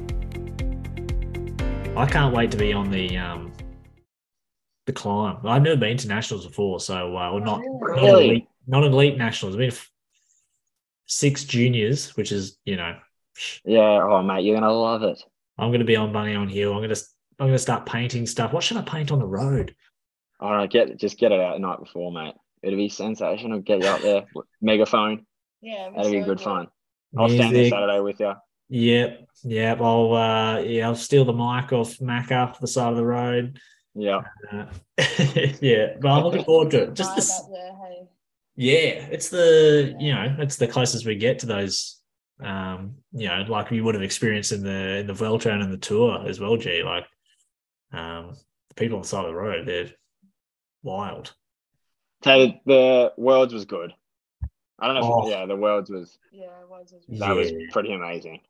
[1.97, 3.53] I can't wait to be on the um,
[4.87, 5.39] the climb.
[5.45, 8.03] I've never been to nationals before, so uh, or not Really?
[8.03, 9.55] not, elite, not elite nationals.
[9.55, 9.91] I've been f-
[11.07, 12.97] six juniors, which is you know,
[13.65, 14.03] Yeah.
[14.03, 15.23] Oh mate, you're gonna love it.
[15.59, 16.73] I'm going to be on Buninyong Hill.
[16.73, 17.03] I'm going to
[17.39, 18.53] I'm going to start painting stuff.
[18.53, 19.75] What should I paint on the road?
[20.41, 22.35] All right, get just get it out the night before, mate.
[22.63, 23.61] It'll be sensational.
[23.61, 24.25] Get you out there,
[24.61, 25.27] megaphone.
[25.61, 26.69] Yeah, That'll be so good fun.
[27.17, 27.73] I'll stand there Music.
[27.73, 28.35] Saturday with you.
[28.69, 29.81] Yep, yep.
[29.81, 33.59] I'll uh, yeah, I'll steal the mic off Mac off the side of the road.
[33.95, 34.23] Yeah.
[34.53, 34.67] Uh,
[35.61, 36.95] yeah, but I'm looking forward to it.
[36.95, 38.09] Just Vibe this, there, hey.
[38.57, 42.01] Yeah, it's the you know it's the closest we get to those
[42.45, 45.79] um you know like we would have experienced in the in the Vuelta and the
[45.79, 46.57] Tour as well.
[46.57, 47.07] G like
[47.93, 48.35] um
[48.69, 49.91] the people on the side of the road they're
[50.83, 51.35] wild.
[52.23, 53.93] Tell you, the worlds was good.
[54.79, 55.01] I don't know.
[55.01, 55.29] If, Oh.
[55.29, 57.19] Yeah, the worlds was Yeah, it was as Yeah.
[57.29, 58.41] that was pretty amazing.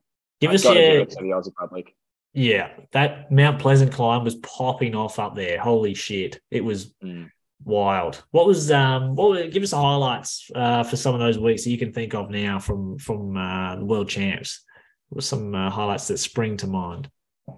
[0.40, 1.94] Give I've us your give it to the Aussie public.
[2.32, 5.58] yeah that Mount Pleasant climb was popping off up there.
[5.58, 7.30] Holy shit, it was Mm.
[7.64, 8.22] wild.
[8.30, 11.64] What was um what were, give us the highlights uh, for some of those weeks
[11.64, 14.62] that you can think of now from from uh, the world champs.
[15.08, 17.08] What were some uh, highlights that spring to mind?
[17.48, 17.56] Um,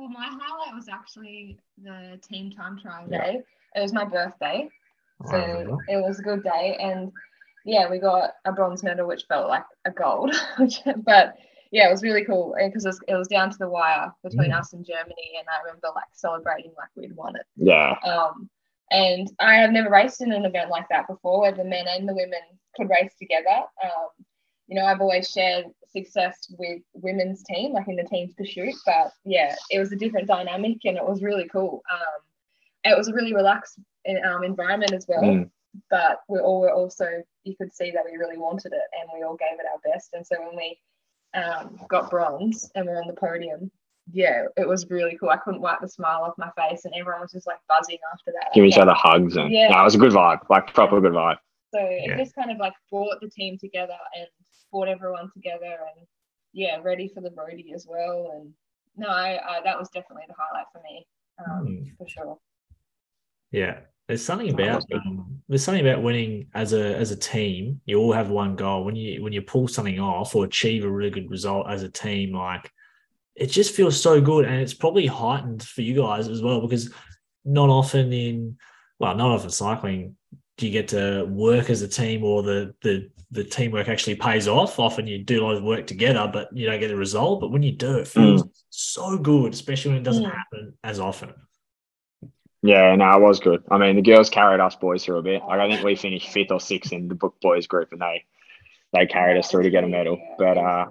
[0.00, 3.24] well, my highlight was actually the team time trial Yeah.
[3.32, 3.42] day.
[3.76, 4.68] It was my birthday,
[5.26, 5.84] so remember.
[5.88, 6.76] it was a good day.
[6.80, 7.12] And
[7.64, 10.34] yeah, we got a bronze medal, which felt like a gold.
[11.04, 11.36] but
[11.70, 14.50] yeah, it was really cool because it, was- it was down to the wire between
[14.50, 14.58] Mm.
[14.58, 17.46] us and Germany, and I remember like celebrating like we'd won it.
[17.56, 17.94] Yeah.
[18.04, 18.48] Um,
[18.90, 22.08] and I have never raced in an event like that before, where the men and
[22.08, 22.40] the women
[22.74, 23.62] could race together.
[23.84, 24.08] Um,
[24.70, 29.12] you know, I've always shared success with women's team, like in the team's pursuit, but
[29.24, 31.82] yeah, it was a different dynamic, and it was really cool.
[31.92, 32.22] Um,
[32.84, 33.80] it was a really relaxed
[34.24, 35.50] um, environment as well, Mm.
[35.90, 37.06] but we all were also
[37.44, 40.14] you could see that we really wanted it, and we all gave it our best.
[40.14, 40.78] And so when we
[41.34, 43.70] um, got bronze and we're on the podium,
[44.12, 45.30] yeah, it was really cool.
[45.30, 48.30] I couldn't wipe the smile off my face, and everyone was just like buzzing after
[48.32, 48.52] that.
[48.54, 49.70] Give each Like, other hugs and Yeah.
[49.70, 51.38] yeah, it was a good vibe, like proper good vibe.
[51.74, 52.14] So Yeah.
[52.14, 54.26] it just kind of like brought the team together and
[54.70, 55.64] brought everyone together,
[55.96, 56.06] and
[56.52, 58.32] yeah, ready for the roadie as well.
[58.34, 58.52] And
[58.96, 61.06] no, I, I that was definitely the highlight for me,
[61.38, 61.96] um, Mm.
[61.96, 62.38] for sure.
[63.52, 67.80] Yeah, there's something about um, there's something about winning as a as a team.
[67.84, 68.84] You all have one goal.
[68.84, 71.88] When you when you pull something off or achieve a really good result as a
[71.88, 72.70] team, like
[73.34, 76.92] it just feels so good, and it's probably heightened for you guys as well because
[77.44, 78.56] not often in
[78.98, 80.16] well, not often cycling
[80.60, 84.46] do you get to work as a team or the the the teamwork actually pays
[84.48, 84.78] off.
[84.78, 87.40] Often you do a lot of work together, but you don't get the result.
[87.40, 90.34] But when you do, it feels so good, especially when it doesn't Mm.
[90.34, 91.32] happen as often.
[92.62, 93.62] Yeah, no, it was good.
[93.70, 95.42] I mean, the girls carried us boys through a bit.
[95.42, 98.24] Like I think we finished fifth or sixth in the book boys group, and they
[98.92, 100.18] they carried us through to get a medal.
[100.36, 100.86] But uh,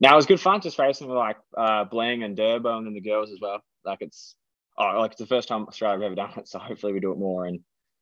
[0.00, 2.94] now it was good fun just racing with like uh, Bling and Durbo and then
[2.94, 3.62] the girls as well.
[3.84, 4.34] Like it's
[4.76, 7.12] oh, like it's the first time Australia have ever done it, so hopefully we do
[7.12, 7.46] it more.
[7.46, 7.60] And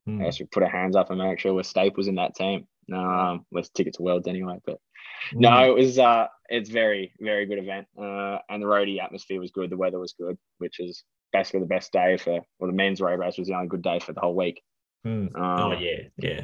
[0.09, 0.21] Mm.
[0.21, 2.67] I guess we put our hands up and make sure we're staples in that team.
[2.93, 4.79] Um, less tickets to Worlds anyway, but
[5.33, 7.87] no, it was uh, it's very very good event.
[7.97, 9.71] Uh, and the roadie atmosphere was good.
[9.71, 12.41] The weather was good, which is basically the best day for.
[12.59, 14.63] Well, the men's road race was the only good day for the whole week.
[15.07, 15.35] Mm.
[15.37, 16.41] Um, oh yeah, yeah.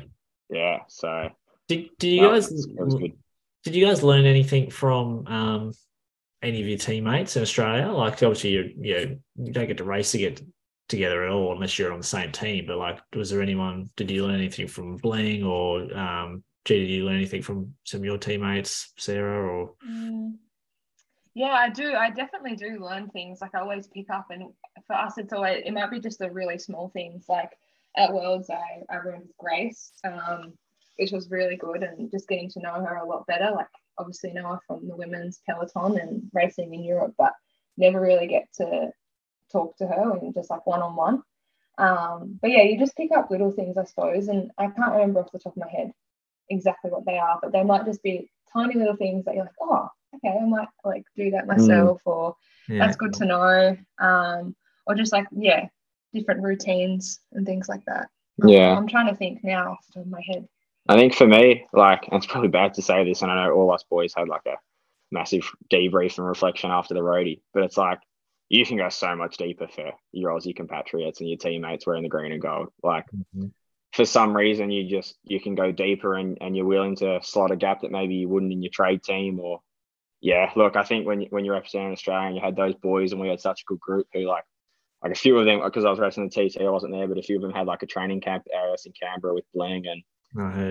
[0.51, 0.79] yeah.
[0.88, 1.31] So
[1.66, 3.12] Did, did you no, guys it was, it was good.
[3.64, 5.73] did you guys learn anything from um,
[6.42, 7.88] any of your teammates in Australia?
[7.88, 10.40] Like obviously you you you don't get to race to get
[10.88, 12.64] together at all unless you're on the same team.
[12.66, 13.90] But like, was there anyone?
[13.96, 16.79] Did you learn anything from Bling or um, G?
[16.81, 19.46] Did you learn anything from some of your teammates, Sarah?
[19.46, 20.35] Or Mm.
[21.35, 21.94] Yeah, I do.
[21.94, 23.40] I definitely do learn things.
[23.40, 24.53] Like I always pick up, and
[24.88, 27.27] for us, it's always it might be just the really small things.
[27.29, 27.53] Like
[27.96, 30.55] at Worlds, I I rode with Grace, um,
[30.96, 33.53] which was really good, and just getting to know her a lot better.
[33.55, 37.35] Like obviously know her from the women's peloton and racing in Europe, but
[37.77, 38.90] never really get to
[39.51, 41.23] talk to her and just like one on one.
[41.79, 45.21] Um, but yeah, you just pick up little things, I suppose, and I can't remember
[45.21, 45.93] off the top of my head
[46.51, 49.55] exactly what they are, but they might just be tiny little things that you're like,
[49.61, 52.35] oh, okay, I might like do that myself, or
[52.69, 53.77] yeah, that's good to know.
[54.01, 54.57] Um,
[54.87, 55.69] or just like, yeah,
[56.13, 58.09] different routines and things like that.
[58.45, 58.77] Yeah.
[58.77, 60.49] I'm trying to think now off the top of my head.
[60.89, 63.71] I think for me, like, it's probably bad to say this, and I know all
[63.73, 64.57] us boys had like a
[65.13, 67.99] massive debrief and reflection after the roadie, but it's like
[68.49, 72.09] you can go so much deeper for your Aussie compatriots and your teammates wearing the
[72.09, 72.69] green and gold.
[72.83, 73.05] Like,
[73.37, 73.53] Mhm.
[73.93, 77.51] for some reason, you just you can go deeper and, and you're willing to slot
[77.51, 79.61] a gap that maybe you wouldn't in your trade team or
[80.21, 80.51] yeah.
[80.57, 83.21] Look, I think when you- when you're representing Australia and you had those boys and
[83.21, 84.45] we had such a good group who like
[85.01, 87.19] like a few of them because I was racing the TT, I wasn't there, but
[87.19, 89.87] a few of them had like a training camp at AIS in Canberra with Bling
[89.87, 90.03] and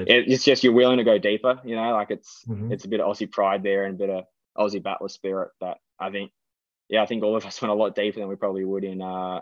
[0.06, 1.62] it, it's just you're willing to go deeper.
[1.64, 2.72] You know, like it's Mhm.
[2.74, 4.26] it's a bit of Aussie pride there and a bit of
[4.58, 6.32] Aussie battler spirit that I think,
[6.90, 9.02] yeah, I think all of us went a lot deeper than we probably would in
[9.02, 9.42] uh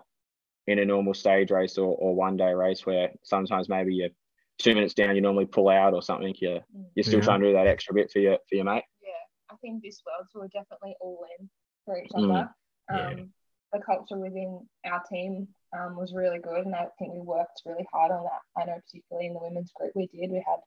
[0.67, 4.09] in a normal stage race or, or one day race where sometimes maybe you're
[4.57, 6.33] two minutes down, you normally pull out or something.
[6.39, 6.61] You're
[6.95, 7.25] you're still Yeah.
[7.25, 8.83] trying to do that extra bit for your for your mate.
[9.01, 9.11] Yeah,
[9.51, 11.49] I think this Worlds we were definitely all in
[11.85, 12.31] for each Mm.
[12.31, 12.55] other.
[12.89, 13.07] Yeah.
[13.09, 13.33] Um,
[13.73, 17.85] The culture within our team um, was really good, and I think we worked really
[17.91, 18.41] hard on that.
[18.55, 20.31] I know, particularly in the women's group, we did.
[20.31, 20.61] We had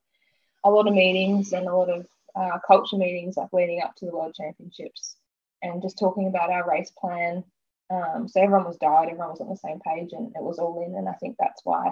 [0.63, 4.05] a lot of meetings and a lot of uh, culture meetings, like leading up to
[4.05, 5.15] the World Championships,
[5.61, 7.43] and just talking about our race plan.
[7.91, 10.83] Um, so everyone was dialed, everyone was on the same page, and it was all
[10.85, 10.95] in.
[10.95, 11.91] And I think that's why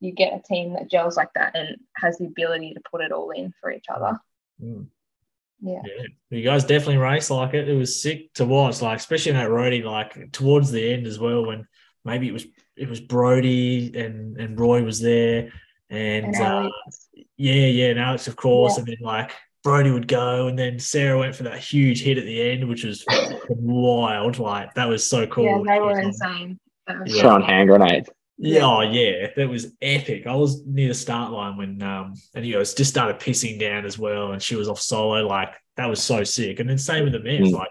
[0.00, 3.12] you get a team that gels like that and has the ability to put it
[3.12, 4.18] all in for each other.
[4.62, 4.86] Mm.
[5.62, 5.80] Yeah.
[5.84, 7.68] Yeah, you guys definitely raced like it.
[7.68, 11.18] It was sick to watch, like especially in that roadie, like towards the end as
[11.18, 11.66] well, when
[12.04, 12.44] maybe it was
[12.76, 15.52] it was Brodie and and Roy was there,
[15.88, 16.68] and, And uh,
[17.36, 18.80] yeah, yeah, and Alex of course, Yeah.
[18.80, 19.30] and then like
[19.64, 22.84] Brodie would go, and then Sarah went for that huge hit at the end, which
[22.84, 23.04] was
[23.48, 24.38] wild.
[24.38, 25.64] Like that was so cool.
[25.66, 26.58] Yeah, they were insane.
[26.86, 27.22] That was Yeah.
[27.22, 28.10] Throwing hand grenades.
[28.36, 30.26] Yeah, oh yeah, that was epic.
[30.26, 33.58] I was near the start line when um and you know it's just started pissing
[33.58, 35.26] down as well, and she was off solo.
[35.26, 36.60] Like that was so sick.
[36.60, 37.58] And then same with the men's, Mm.
[37.58, 37.70] like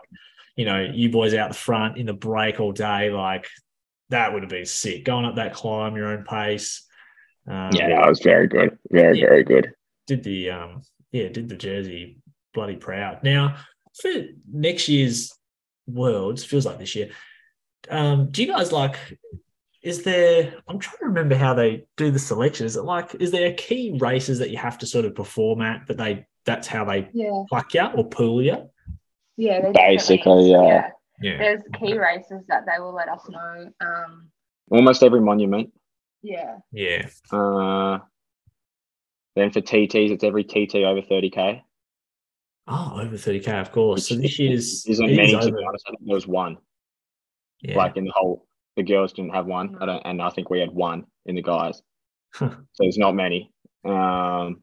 [0.55, 3.47] you know, you boys out the front in the break all day, like
[4.09, 5.03] that would have been sick.
[5.03, 6.85] Going up that climb, your own pace.
[7.47, 8.77] Um, Yeah, that was very good.
[8.91, 9.27] Very, Yeah.
[9.27, 9.73] very good.
[10.05, 10.81] did the um
[11.13, 12.17] yeah did the jersey
[12.53, 13.55] bloody proud now
[14.01, 14.11] for
[14.51, 15.31] next year's
[15.87, 17.09] worlds feels like this year
[17.89, 18.97] um do you guys like
[19.81, 23.31] is there i'm trying to remember how they do the selection is it like is
[23.31, 26.83] there key races that you have to sort of perform at but they that's how
[26.83, 28.69] they Yeah, pluck you or pull you
[29.35, 29.71] yeah.
[29.71, 30.89] Basically, definitely is, yeah.
[31.21, 33.71] yeah There's key races that they will let us know.
[33.81, 34.29] Um,
[34.69, 35.73] Almost every monument.
[36.21, 37.99] yeah, yeah Uh,
[39.35, 41.61] then for TTs, it's every TT over 30k.
[42.67, 45.31] oh over 30k of course so this year's isn't it is many.
[45.31, 45.57] To over.
[45.57, 46.57] be honest, I think there was one.
[47.61, 47.75] yeah.
[47.77, 49.77] Like in the whole, the girls didn't have one.
[49.81, 51.81] I don't, and I think we had one in the guys.
[52.33, 53.51] so there's not many.
[53.85, 54.61] Um,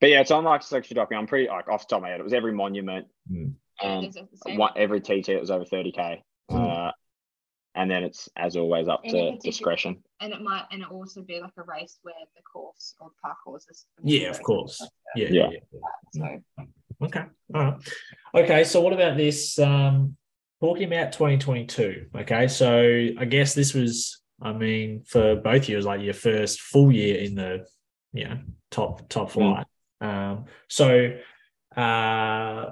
[0.00, 1.22] but yeah, it's on like selection document.
[1.22, 2.20] I'm pretty like off the top of my head.
[2.20, 3.54] It was every monument Mm.
[3.80, 6.18] and there's one, every TT that was over 30k.
[6.50, 6.88] Mm.
[6.88, 6.92] Uh,
[7.74, 10.02] and then it's as always up Any to discretion.
[10.20, 13.14] and it might and it also be like a race where the course or the
[13.22, 13.86] park course is.
[14.04, 14.80] yeah of course
[15.16, 15.50] yeah Yeah.
[15.50, 15.58] yeah.
[16.12, 16.64] So
[17.02, 17.24] Okay.
[17.52, 17.74] All right.
[18.36, 18.62] Okay.
[18.64, 19.58] So what about this?
[19.58, 20.16] Um,
[20.60, 22.06] talking about 2022.
[22.16, 22.46] Okay.
[22.46, 26.14] So I guess this was, I mean, for both of you, it was like your
[26.14, 27.66] first full year in the,
[28.12, 28.38] you know,
[28.70, 29.66] top top flight.
[30.00, 31.18] Um, so
[31.76, 32.66] uh,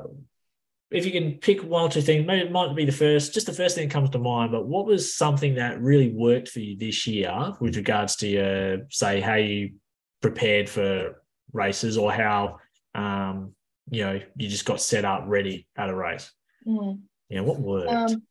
[0.90, 3.46] if you can pick one or two things, maybe it might be the first, just
[3.46, 4.50] the first thing that comes to mind.
[4.52, 8.86] But what was something that really worked for you this year with regards to your,
[8.90, 9.74] say, how you
[10.20, 11.22] prepared for
[11.52, 12.58] races or how
[12.94, 13.54] um,
[13.90, 16.30] you know, you just got set up ready at a race.
[16.66, 17.00] mm.
[17.28, 17.90] Yeah, what worked?
[17.90, 18.22] um,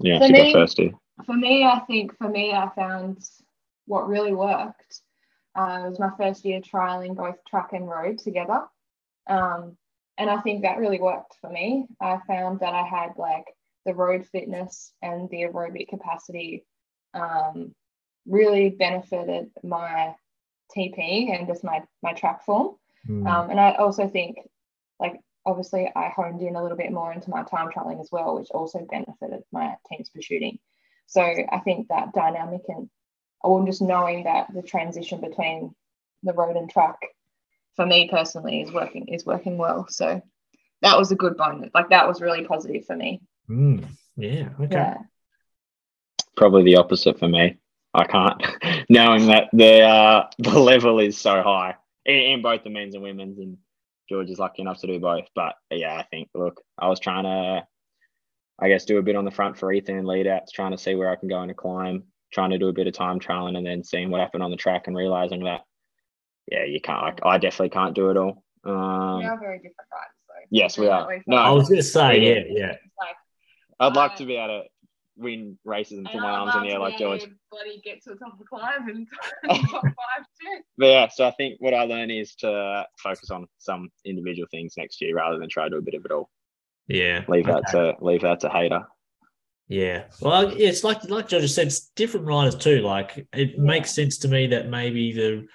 [0.00, 0.80] Yeah, For me- first
[1.26, 3.18] for me, I think for me, I found
[3.86, 5.00] what really worked
[5.54, 8.64] Uh, it was my first year trialing both track and road together.
[9.28, 9.76] Um,
[10.18, 11.86] and I think that really worked for me.
[12.00, 13.46] I found that I had like
[13.84, 16.64] the road fitness and the aerobic capacity
[17.14, 17.74] um,
[18.26, 20.14] really benefited my
[20.76, 22.76] TP and just my my track form.
[23.08, 23.26] Mm.
[23.26, 24.36] Um, and I also think
[25.00, 28.36] like obviously I honed in a little bit more into my time trialing as well,
[28.36, 30.58] which also benefited my teams for shooting.
[31.06, 32.88] So I think that dynamic and
[33.42, 35.74] or just knowing that the transition between
[36.22, 36.96] the road and track
[37.76, 39.86] for me personally is working is working well.
[39.88, 40.22] So
[40.82, 41.70] that was a good bonus.
[41.74, 43.20] Like that was really positive for me.
[43.48, 44.48] Mm, yeah.
[44.60, 44.74] Okay.
[44.74, 44.98] Yeah.
[46.36, 47.58] Probably the opposite for me.
[47.94, 48.42] I can't,
[48.88, 53.02] knowing that the uh, the level is so high in, in both the men's and
[53.02, 53.58] women's, and
[54.08, 55.26] George is lucky enough to do both.
[55.34, 57.66] But yeah, I think look, I was trying to,
[58.58, 60.78] I guess, do a bit on the front for Ethan and lead outs, trying to
[60.78, 63.20] see where I can go in a climb, trying to do a bit of time
[63.20, 65.62] trialing, and then seeing what happened on the track and realizing that,
[66.52, 67.02] yeah, you can't.
[67.02, 68.44] Like, I definitely can't do it all.
[68.64, 70.46] Um, we are very different riders, though.
[70.50, 71.22] Yes, we are.
[71.26, 72.76] No, I was going to say, yeah, yeah.
[73.00, 73.16] Like,
[73.80, 74.62] I'd like to be able to
[75.16, 77.24] win races and put my arms in the air like George.
[77.50, 79.06] Bloody get to the top of the climb and
[79.70, 80.62] top five too.
[80.76, 84.74] But yeah, so I think what I learned is to focus on some individual things
[84.76, 86.28] next year rather than try to do a bit of it all.
[86.86, 87.60] Yeah, leave okay.
[87.60, 88.82] that to leave that to Hayter.
[89.68, 92.80] Yeah, well, it's like like George said, it's different riders too.
[92.80, 93.62] Like it yeah.
[93.62, 95.46] makes sense to me that maybe the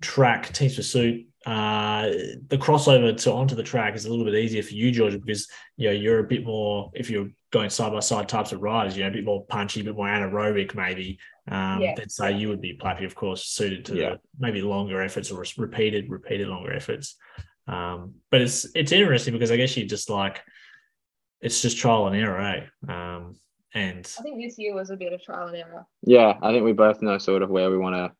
[0.00, 2.08] track Teams Pursuit uh,
[2.48, 5.48] the crossover to onto the track is a little bit easier for you, George, because
[5.78, 8.96] you know you're a bit more if you're going side by side types of riders,
[8.96, 11.18] you know, a bit more punchy, a bit more anaerobic, maybe.
[11.50, 11.94] Um, yeah.
[11.94, 14.10] Than say you would be Plappy, of course, suited to yeah.
[14.10, 17.16] the, maybe longer efforts or repeated, repeated longer efforts.
[17.66, 20.42] Um, but it's it's interesting because I guess you just like
[21.40, 22.92] it's just trial and error, eh?
[22.92, 23.36] Um,
[23.72, 25.86] and I think this year was a bit of trial and error.
[26.02, 28.12] Yeah, I think we both know sort of where we want to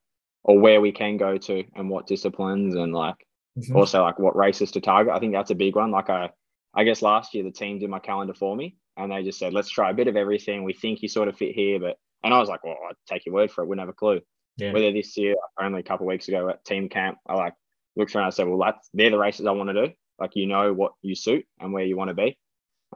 [0.49, 3.17] or where we can go to and what disciplines and like
[3.57, 3.77] mm-hmm.
[3.77, 5.13] also like what races to target.
[5.13, 5.91] I think that's a big one.
[5.91, 6.31] Like I
[6.75, 9.53] I guess last year the team did my calendar for me and they just said,
[9.53, 10.65] let's try a bit of everything.
[10.65, 13.27] We think you sort of fit here, but and I was like, well, I'd take
[13.27, 13.67] your word for it.
[13.67, 14.21] Wouldn't have a clue.
[14.57, 14.73] Yeah.
[14.73, 17.55] Whether this year, only a couple of weeks ago at team camp, I like
[17.95, 19.93] looked around and said, well, that's they're the races I want to do.
[20.19, 22.39] Like you know what you suit and where you want to be.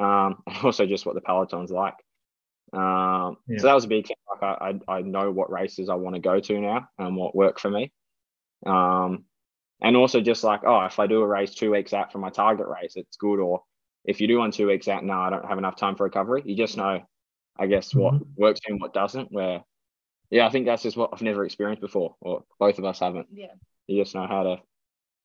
[0.01, 1.95] Um, and also just what the peloton's like.
[2.73, 3.59] Um, yeah.
[3.59, 4.17] So that was a big thing.
[4.31, 7.35] Like I, I, I know what races I want to go to now and what
[7.35, 7.93] work for me.
[8.65, 9.25] Um,
[9.83, 12.31] and also just like, oh, if I do a race two weeks out from my
[12.31, 13.41] target race, it's good.
[13.41, 13.63] Or
[14.05, 16.43] if you do one two weeks out, no, I don't have enough time for recovery.
[16.45, 17.01] You just know,
[17.59, 18.41] I guess, what mm-hmm.
[18.41, 19.33] works and what doesn't.
[19.33, 19.63] Where,
[20.31, 23.27] yeah, I think that's just what I've never experienced before, or both of us haven't.
[23.33, 23.53] Yeah.
[23.89, 24.57] You just know how to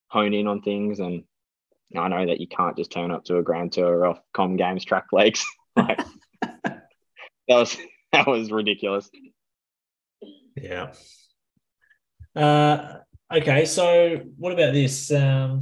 [0.08, 0.98] hone in on things.
[0.98, 1.22] And
[1.96, 4.84] I know that you can't just turn up to a grand tour off Com Games
[4.84, 5.44] track legs.
[5.76, 6.00] like,
[7.48, 7.76] that was
[8.12, 9.10] that was ridiculous.
[10.56, 10.92] Yeah.
[12.34, 12.98] Uh,
[13.32, 15.10] okay, so what about this?
[15.12, 15.60] Um,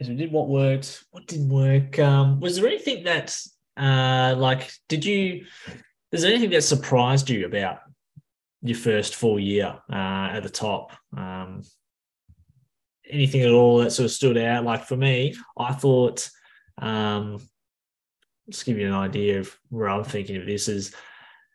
[0.00, 1.98] as we did what worked, what didn't work.
[1.98, 3.36] Um, was there anything that,
[3.76, 5.44] uh, like, did you?
[6.10, 7.78] Is there anything that surprised you about
[8.62, 10.92] your first full year uh, at the top?
[11.16, 11.62] Um,
[13.08, 14.64] anything at all that sort of stood out?
[14.64, 16.28] Like for me, I thought
[16.78, 17.38] um,
[18.50, 20.94] just give you an idea of where I'm thinking of this is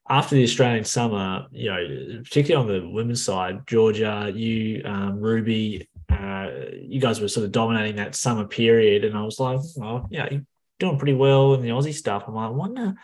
[0.09, 5.89] after the Australian summer, you know, particularly on the women's side, Georgia, you, um, Ruby,
[6.09, 6.49] uh,
[6.81, 9.03] you guys were sort of dominating that summer period.
[9.03, 10.45] And I was like, well, yeah, you're
[10.79, 12.23] doing pretty well in the Aussie stuff.
[12.27, 12.95] I'm like, I wonder,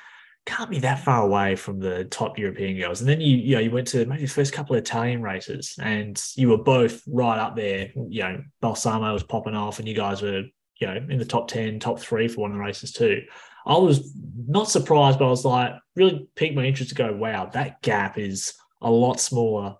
[0.45, 3.01] can't be that far away from the top European girls.
[3.01, 5.75] And then you, you know, you went to maybe the first couple of Italian races
[5.81, 7.91] and you were both right up there.
[7.95, 10.43] You know, Balsamo was popping off and you guys were,
[10.79, 13.23] you know, in the top 10, top three for one of the races too.
[13.65, 14.13] I was
[14.47, 18.17] not surprised, but I was like, really piqued my interest to go, wow, that gap
[18.17, 19.75] is a lot smaller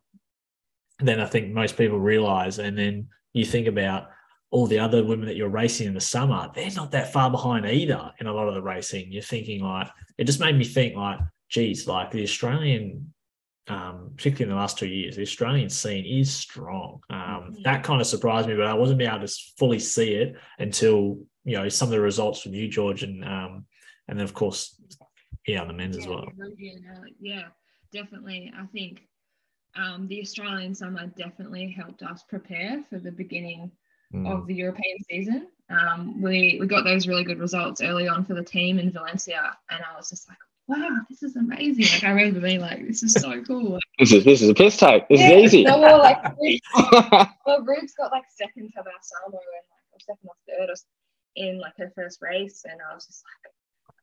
[1.00, 2.60] than I think most people realize.
[2.60, 4.08] And then you think about
[4.52, 7.66] all the other women that you're racing in the summer, they're not that far behind
[7.66, 9.12] either in a lot of the racing.
[9.12, 11.20] You're thinking like, it just made me think like,
[11.50, 13.14] geez, like the Australian,
[13.68, 17.00] um, particularly in the last two years, the Australian scene is strong.
[17.10, 17.62] Um, mm-hmm.
[17.64, 21.58] That kind of surprised me, but I wasn't able to fully see it until you
[21.58, 23.66] know some of the results from you, George, and um,
[24.08, 24.80] and then of course,
[25.48, 26.26] yeah, on the men's yeah, as well.
[27.20, 27.44] Yeah,
[27.92, 28.52] definitely.
[28.58, 29.02] I think
[29.76, 33.72] um, the Australian summer definitely helped us prepare for the beginning
[34.14, 34.32] mm.
[34.32, 35.48] of the European season.
[35.70, 39.58] Um, we we got those really good results early on for the team in Valencia,
[39.72, 40.38] and I was just like,
[40.68, 41.86] wow, this is amazing.
[41.86, 43.80] Like I remember being like, this is so cool.
[44.00, 45.08] this is this is a piss take.
[45.10, 45.66] This yeah, is easy.
[45.66, 46.22] So we're like,
[47.46, 50.76] well, Rube's got like second to Balsamo and like or second or third
[51.36, 53.54] in like her first race, and I was just like,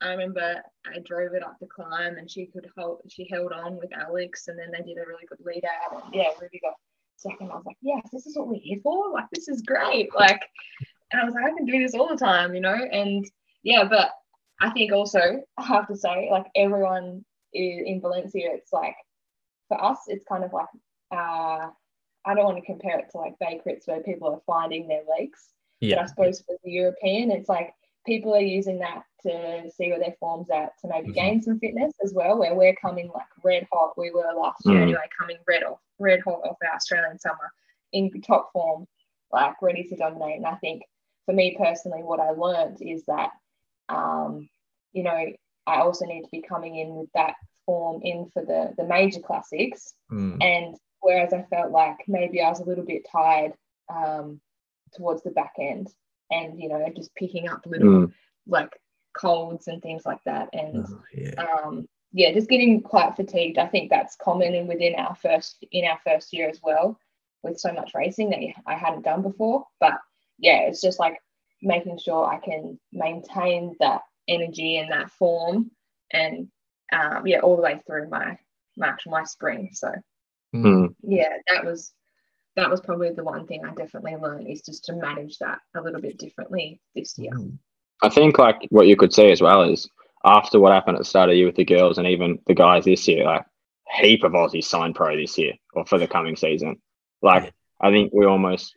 [0.03, 3.77] I remember I drove it up the climb and she could hold she held on
[3.77, 6.75] with Alex and then they did a really good lead out and yeah Ruby got
[7.21, 9.11] second, I was like, yes, this is what we're here for.
[9.11, 10.15] Like, this is great.
[10.15, 10.41] Like,
[11.13, 12.75] and I was like, I can do this all the time, you know?
[12.75, 13.25] And
[13.63, 14.11] yeah, but
[14.61, 18.97] I think also I have to say, like, everyone is, in Valencia, it's like,
[19.69, 20.67] for us, it's kind of like,
[21.13, 21.69] uh,
[22.27, 25.03] I don't want to compare it to like Bay Crits where people are finding their
[25.09, 25.41] legs.
[25.81, 25.97] Yeah.
[25.97, 27.73] But I suppose for the European, it's like
[28.07, 31.15] people are using that to see where their form's at to maybe Mhm.
[31.15, 32.39] gain some fitness as well.
[32.39, 34.83] Where we're coming like red hot, we were last year Mm.
[34.83, 37.53] anyway, coming red off, red hot off our Australian summer
[37.93, 38.87] in top form,
[39.31, 40.37] like ready to dominate.
[40.37, 40.83] And I think
[41.27, 43.33] for me personally, what I learned is that,
[43.89, 44.49] um,
[44.93, 45.33] you know,
[45.67, 47.35] I also need to be coming in with that
[47.67, 50.43] form in for the the major classics Mm.
[50.43, 53.55] and whereas I felt like maybe I was a little bit tired
[53.89, 54.41] um,
[54.93, 55.93] towards the back end,
[56.31, 58.13] and you know, just picking up little Mm.
[58.47, 58.71] like
[59.15, 61.35] colds and things like that, and Oh, yeah.
[61.45, 63.59] um, yeah, just getting quite fatigued.
[63.59, 66.99] I think that's common in within our first in our first year as well,
[67.43, 69.65] with so much racing that I hadn't done before.
[69.81, 69.99] But
[70.39, 71.19] yeah, it's just like
[71.63, 75.71] making sure I can maintain that energy and that form,
[76.13, 76.49] and
[76.93, 78.39] um, yeah, all the way through my
[78.83, 79.71] actual my spring.
[79.73, 79.93] So
[80.55, 80.95] Mm.
[81.03, 81.93] yeah, that was
[82.57, 85.81] that was probably the one thing I definitely learned is just to manage that a
[85.81, 87.33] little bit differently this year.
[87.33, 87.59] Mm.
[88.03, 89.89] I think like what you could see as well is
[90.25, 92.55] after what happened at the start of the year with the girls and even the
[92.55, 93.45] guys this year, like
[94.01, 96.77] heap of Aussies signed pro this year or for the coming season.
[97.23, 98.75] Like I think we almost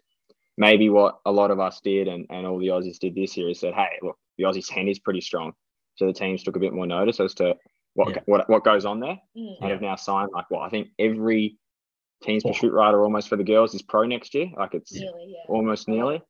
[0.57, 3.49] maybe what a lot of us did and, and all the Aussies did this year
[3.49, 5.53] is said, hey, look, the Aussie scene is pretty strong.
[5.95, 7.55] So the teams took a bit more notice as to
[7.95, 8.21] what Yeah.
[8.25, 9.55] what what goes on there Mm.
[9.61, 11.57] and have now signed like what I think every
[12.23, 12.49] team's Oh.
[12.49, 14.47] pursuit rider almost for the girls is pro next year.
[14.57, 15.45] Like it's Really, yeah.
[15.47, 16.21] almost nearly.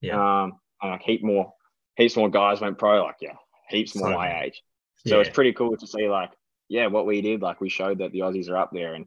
[0.00, 0.42] Yeah.
[0.44, 1.52] Um, and like heap more,
[1.96, 3.02] heaps more guys went pro.
[3.04, 3.34] Like yeah,
[3.68, 4.62] heaps more So my age.
[5.06, 6.30] So it's pretty cool to see like
[6.68, 7.42] yeah what we did.
[7.42, 9.06] Like we showed that the Aussies are up there, and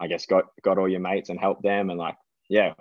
[0.00, 2.16] I guess got got all your mates and helped them, and like
[2.48, 2.74] yeah,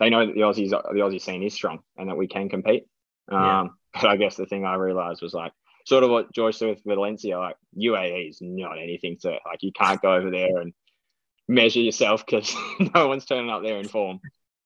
[0.00, 2.84] they know that the Aussies the Aussie scene is strong and that we can compete.
[3.30, 3.66] Um, Yeah.
[4.02, 5.52] but I guess the thing I realized was like
[5.86, 9.72] sort of what Joyce said with Valencia, like UAE is not anything to like you
[9.72, 10.72] can't go over there and
[11.48, 12.54] measure yourself because
[12.94, 14.20] no one's turning up there in form.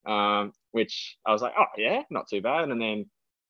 [0.06, 2.68] Um, which I was like, oh yeah, not too bad.
[2.70, 3.06] And then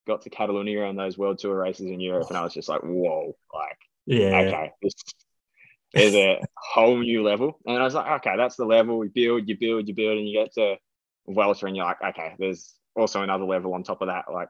[0.07, 2.81] got to Catalonia and those World Tour races in Europe, and I was just like,
[2.83, 4.37] whoa, like Yeah.
[4.41, 4.95] okay, this
[5.95, 7.59] is a whole new level.
[7.67, 10.29] And I was like, okay, that's the level we build, you build, you build, and
[10.29, 10.77] you get to
[11.29, 14.25] Vuelta, and you're like, okay, there's also another level on top of that.
[14.33, 14.49] Like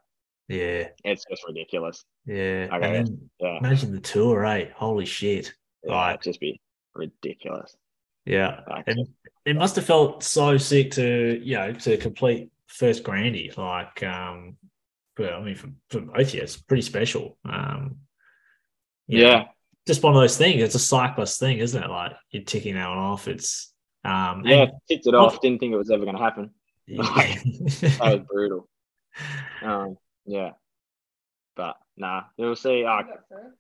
[0.49, 0.89] Yeah.
[1.05, 2.05] it's just ridiculous.
[2.24, 2.68] Yeah.
[2.72, 3.05] Okay.
[3.41, 4.70] Yeah, imagine the tour, right?
[4.72, 5.53] Holy shit.
[5.85, 6.11] yeah Right.
[6.12, 6.61] it'd just be
[6.95, 7.76] ridiculous.
[8.31, 8.61] Yeah.
[8.87, 9.09] And
[9.45, 13.53] it must have felt so sick to, you know, to complete first grandy.
[13.57, 14.57] Like, um,
[15.16, 17.37] but I mean, for, for both of you, it's pretty special.
[17.45, 17.97] Um,
[19.09, 19.45] you know, yeah,
[19.85, 20.62] just one of those things.
[20.62, 21.91] It's a cyclist thing, isn't it?
[21.91, 23.26] Like you're ticking that one off.
[23.26, 23.72] It's,
[24.05, 25.41] um, yeah, and- ticked it off.
[25.41, 26.51] Didn't think it was ever going to happen.
[26.87, 27.03] yeah.
[27.99, 28.68] That was brutal.
[29.62, 30.53] Um, yeah,
[31.55, 32.85] but nah, we'll see.
[32.85, 33.03] Uh,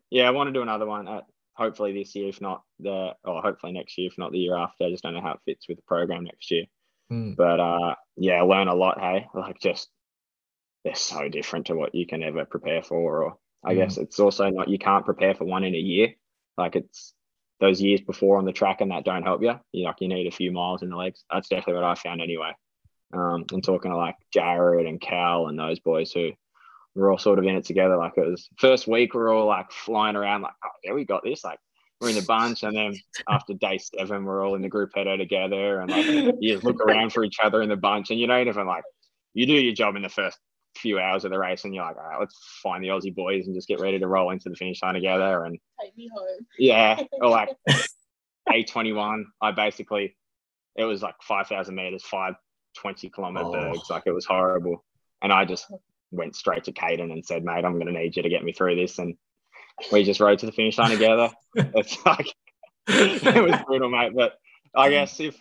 [0.08, 1.06] yeah, I want to do another one.
[1.06, 1.26] At,
[1.60, 4.84] hopefully this year, if not the, or hopefully next year, if not the year after.
[4.84, 6.64] I just don't know how it fits with the program next year.
[7.12, 7.36] Mm.
[7.36, 8.98] But uh, yeah, learn a lot.
[8.98, 9.88] Hey, like just
[10.84, 13.22] they're so different to what you can ever prepare for.
[13.24, 13.76] Or I Mm.
[13.76, 16.14] guess it's also not you can't prepare for one in a year.
[16.56, 17.12] Like it's
[17.60, 19.54] those years before on the track and that don't help you.
[19.72, 21.24] You like you need a few miles in the legs.
[21.30, 22.52] That's definitely what I found anyway.
[23.12, 26.30] Um, and talking to like Jared and Cal and those boys who
[26.94, 27.96] were all sort of in it together.
[27.96, 31.04] Like it was first week, we are all like flying around, like, oh yeah, we
[31.04, 31.44] got this.
[31.44, 31.58] Like
[32.00, 32.94] we're in the bunch, and then
[33.28, 36.06] after day seven, we're all in the gruppetto together, and like
[36.40, 38.84] you just look around for each other in the bunch, and you don't even like
[39.34, 40.38] you do your job in the first
[40.76, 43.46] few hours of the race, and you're like, all right, let's find the Aussie boys
[43.46, 45.44] and just get ready to roll into the finish line together.
[45.44, 46.46] And Take me home.
[46.58, 47.50] yeah, or like
[48.48, 50.16] A21, I basically
[50.76, 52.34] it was like 5,000 meters, five
[52.78, 53.52] 20 kilometer Oh.
[53.52, 54.84] bergs, like it was horrible,
[55.22, 55.66] and I just
[56.10, 58.52] went straight to Kaden and said, mate, I'm going to need you to get me
[58.52, 59.14] through this, and
[59.92, 61.30] we just rode to the finish line together.
[61.56, 62.32] It's like
[62.88, 64.12] it was brutal, mate.
[64.14, 64.34] But
[64.74, 65.36] I guess if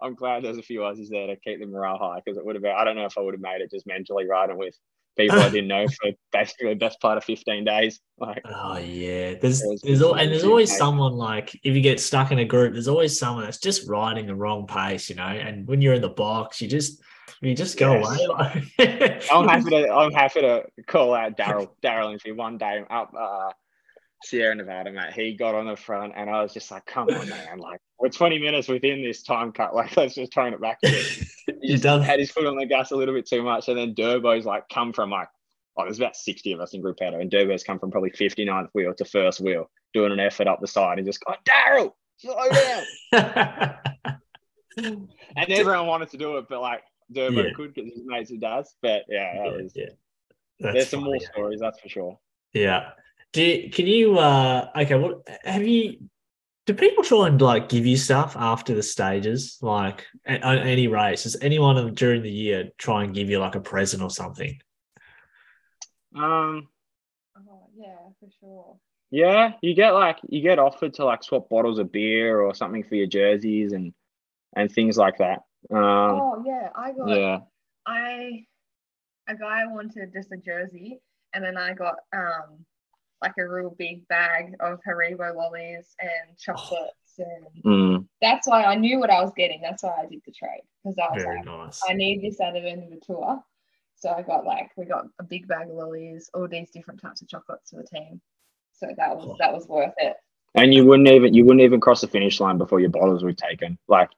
[0.00, 2.54] I'm glad there's a few Aussies there to keep the morale high because it would
[2.54, 4.74] have been, I don't know if I would have made it just mentally riding with
[5.16, 8.00] people I didn't know for basically the best part of 15 days.
[8.18, 10.78] Like, Oh yeah, there's there's al- just and there's always mate.
[10.78, 14.26] someone like if you get stuck in a group, there's always someone that's just riding
[14.26, 15.24] the wrong pace, you know.
[15.24, 17.02] And when you're in the box, you just
[17.40, 18.20] you just go Yes.
[18.78, 19.20] away.
[19.32, 23.50] I'm happy to I'm happy to call out Darryl Darryl Impey one day up uh,
[24.22, 25.12] Sierra Nevada, mate.
[25.14, 27.58] He got on the front, and I was just like, "Come on, man!
[27.58, 29.74] Like we're 20 minutes within this time cut.
[29.80, 30.78] Like let's just tone it back."
[31.62, 33.94] He done had his foot on the gas a little bit too much, and then
[33.94, 35.28] Durbo's like come from like
[35.76, 38.92] oh, there's about 60 of us in gruppetto, and Durbo's come from probably 59th wheel
[38.92, 43.78] to first wheel, doing an effort up the side, and just go, Darryl, slow down.
[44.76, 45.08] and
[45.48, 46.82] everyone wanted to do it, but like
[47.12, 47.52] Durbo Yeah.
[47.54, 48.74] could because his mates who does.
[48.82, 49.86] But yeah, that was, yeah.
[50.60, 52.18] That's there's some funny, more stories, that's for sure.
[52.52, 52.90] Yeah.
[53.32, 55.98] Do you, can you uh okay, what have you
[56.66, 59.58] do people try and like give you stuff after the stages?
[59.62, 61.22] Like at, on any race?
[61.22, 64.60] Does anyone during the year try and give you like a present or something?
[66.14, 66.68] Um,
[67.36, 68.76] Oh yeah, for sure.
[69.10, 72.82] yeah, you get like you get offered to like swap bottles of beer or something
[72.84, 73.94] for your jerseys and
[74.54, 75.40] and things like that.
[75.70, 77.38] Um, oh yeah, I got yeah,
[77.86, 78.44] I
[79.28, 81.00] a guy wanted just a jersey,
[81.34, 82.64] and then I got um
[83.22, 88.74] like a real big bag of Haribo lollies and chocolates, and mm, that's why I
[88.76, 89.60] knew what I was getting.
[89.60, 91.80] That's why I did the trade because I was Very like, nice.
[91.88, 93.42] I need this at the end of the tour.
[93.96, 97.20] So I got like we got a big bag of lollies, all these different types
[97.20, 98.20] of chocolates for the team.
[98.72, 100.16] So that was that was worth it.
[100.54, 103.34] and you wouldn't even you wouldn't even cross the finish line before your bottles were
[103.34, 103.78] taken.
[103.88, 104.08] Like,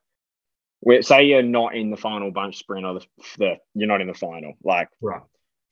[0.82, 3.06] we- say you're not in the final bunch sprint or the,
[3.38, 4.54] the you're not in the final.
[4.62, 5.22] Like Right.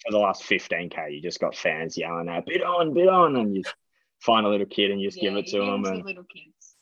[0.04, 3.62] for the last 15k, you just got fans yelling out "bidon, bid on," and you
[4.20, 5.84] find a little kid and you just give it to them.
[5.84, 6.76] And little kids.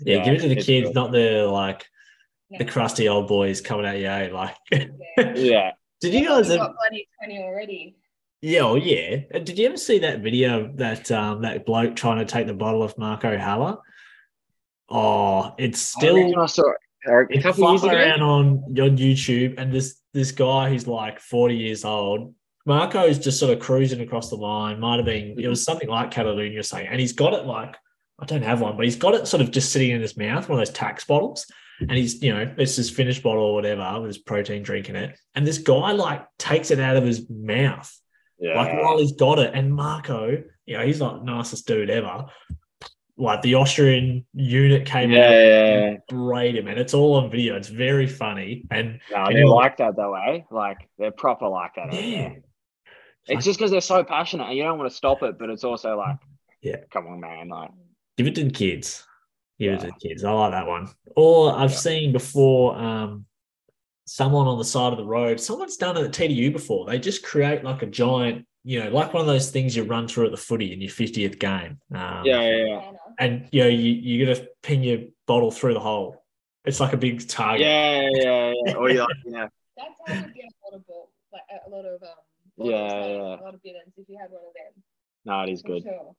[0.00, 0.94] Yeah, give it to the kids, good.
[0.94, 1.86] not the like
[2.58, 4.06] the crusty old boys coming at you.
[4.06, 4.30] eh?
[4.32, 4.86] Like, Yeah.
[5.34, 5.70] Yeah,
[6.00, 6.48] did you guys?
[6.48, 7.96] We Ever, got bloody twenty already.
[8.40, 9.22] yeah, oh yeah.
[9.34, 12.54] Uh, Did you ever see that video that um that bloke trying to take the
[12.54, 13.78] bottle off Marco Haller?
[14.88, 16.76] Oh, it's I still I saw it
[17.08, 17.92] a couple years ago.
[17.92, 18.46] around on
[18.78, 22.34] on YouTube, and this this guy who's like forty years old.
[22.66, 24.78] Marco's just sort of cruising across the line.
[24.78, 27.76] Might have been it was something like Catalunya saying, and he's got it like
[28.18, 30.48] I don't have one, but he's got it sort of just sitting in his mouth,
[30.48, 31.46] one of those Tacx bottles.
[31.80, 34.96] And he's, you know, it's his finished bottle or whatever with his protein drink in
[34.96, 35.16] it.
[35.36, 37.96] And this guy like takes it out of his mouth,
[38.40, 39.52] Yeah, like while he's got it.
[39.54, 42.26] And Marco, you know, he's like the nicest dude ever.
[43.20, 47.30] Like the Austrian unit came yeah, out yeah, and sprayed him, and it's all on
[47.30, 47.56] video.
[47.56, 48.64] It's very funny.
[48.70, 50.42] And No, they're like that though, eh?
[50.52, 51.92] Like they're proper like that.
[51.92, 52.42] yeah, there.
[53.26, 55.64] It's just because they're so passionate and you don't want to stop it, but it's
[55.64, 56.16] also like,
[56.62, 56.76] Yeah.
[56.92, 57.48] come on, man.
[57.48, 57.70] Like,
[58.16, 59.04] give it to the kids.
[59.58, 59.92] Give it to Yeah.
[59.92, 60.24] the kids.
[60.24, 60.88] I like that one.
[61.16, 61.76] Or I've Yeah.
[61.76, 63.26] seen before um,
[64.06, 66.86] someone on the side of the road, someone's done it at TDU before.
[66.86, 70.08] They just create like a giant, you know, like one of those things you run
[70.08, 71.78] through at the footy in your 50th game.
[71.94, 72.92] Um, yeah, yeah, yeah.
[73.18, 73.32] Banner.
[73.32, 76.24] And, you know, you, you're going to pin your bottle through the hole.
[76.64, 77.60] It's like a big target.
[77.66, 78.74] Yeah, yeah, yeah.
[78.74, 81.84] Or you like, yeah, That's how you get a lot of ball, like a lot
[81.84, 82.08] of um.
[82.58, 83.40] Yeah, like, yeah.
[83.40, 84.82] A lot of bidons if you had one of them.
[85.24, 85.82] no, it is good.
[85.84, 86.14] sure.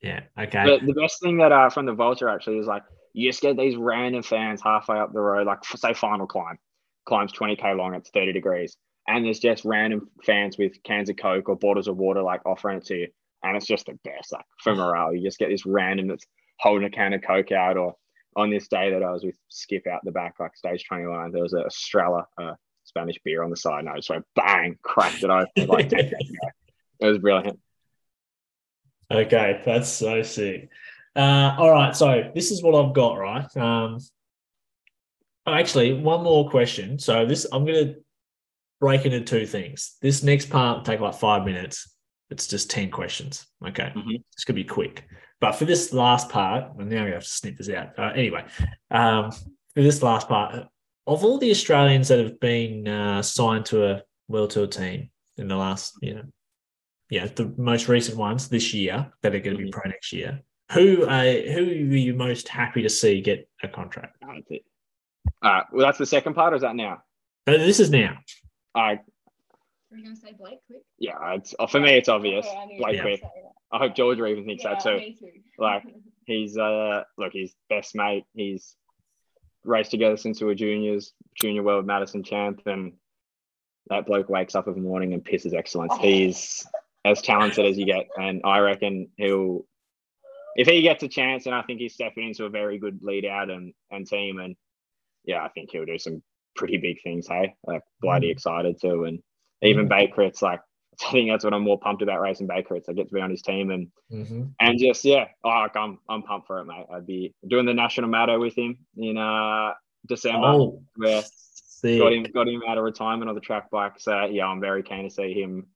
[0.00, 0.20] Yeah.
[0.38, 0.64] Okay.
[0.64, 2.82] But the best thing that uh, from the Vuelta actually is like,
[3.12, 6.58] you just get these random fans halfway up the road, like f- say final climb,
[7.04, 8.76] climbs 20k long, it's 30 degrees,
[9.06, 12.78] and there's just random fans with cans of Coke or bottles of water like offering
[12.78, 13.08] it to you,
[13.42, 14.32] and it's just the best.
[14.32, 16.26] Like for morale, you just get this random that's
[16.58, 17.96] holding a can of Coke out, or
[18.36, 21.42] on this day that I was with Skip out the back, like stage 21, there
[21.42, 25.22] was a Estrella, uh, Spanish beer on the side, and I just went bang, cracked
[25.22, 26.30] it open, like 10 minutes.
[27.00, 27.58] It was brilliant.
[29.10, 30.70] Okay, that's so sick.
[31.16, 33.56] Uh, all right, so this is what I've got, right?
[33.56, 33.98] Um,
[35.46, 37.00] oh, actually, one more question.
[37.00, 37.94] So this, I'm gonna
[38.80, 39.96] break into two things.
[40.00, 41.92] This next part take like five minutes.
[42.32, 43.46] It's just ten questions.
[43.68, 44.22] Okay, Mhm.
[44.34, 45.04] this could be quick.
[45.40, 47.98] But for this last part, and now we have to snip this out.
[47.98, 48.44] Uh, anyway,
[48.90, 49.30] um,
[49.74, 50.66] for this last part,
[51.06, 55.48] of all the Australians that have been uh, signed to a World Tour team in
[55.48, 56.24] the last, you know,
[57.10, 59.72] yeah, the most recent ones this year that are going to be Mhm.
[59.72, 60.40] pro next year.
[60.72, 61.22] Who uh,
[61.54, 64.16] who are you most happy to see get a contract?
[64.22, 64.64] That's it.
[65.42, 67.02] All right, well, that's the second part, or is that now?
[67.46, 68.16] Uh, this is now.
[68.74, 69.00] All right,
[69.92, 70.82] We're gonna say Blake Quick.
[70.98, 71.90] Yeah, it's uh, for me.
[71.94, 72.46] It's obvious.
[72.46, 73.20] Okay, I Blake Quick.
[73.20, 73.28] say.
[73.72, 74.96] I hope Georgia even thinks Yeah, that too.
[74.96, 75.26] me too.
[75.58, 75.84] Like-
[76.24, 78.24] He's uh look, he's best mate.
[78.32, 78.76] He's
[79.64, 82.92] raced together since we were juniors, junior world Madison champ, and
[83.88, 85.92] that bloke wakes up every morning and pisses excellence.
[86.00, 86.64] He's
[87.04, 89.66] as talented as you get, and I reckon he'll
[90.54, 93.24] if he gets a chance, and I think he's stepping into a very good lead
[93.24, 94.54] out and, and team, and
[95.24, 96.22] yeah, I think he'll do some
[96.54, 97.26] pretty big things.
[97.26, 99.18] Hey, like bloody excited too, and
[99.62, 100.60] even Baker, it's like
[101.08, 102.76] I think that's what I'm more pumped about racing Baker.
[102.76, 104.42] It's I get to be on his team and Mm-hmm.
[104.60, 106.84] and just yeah, oh, like, I'm I'm pumped for it, mate.
[106.92, 109.72] I'd be doing the national matter with him in uh
[110.06, 110.48] December.
[110.48, 111.98] Oh, where sick.
[111.98, 113.94] got him got him out of retirement on the track bike.
[113.98, 115.66] So yeah, I'm very keen to see him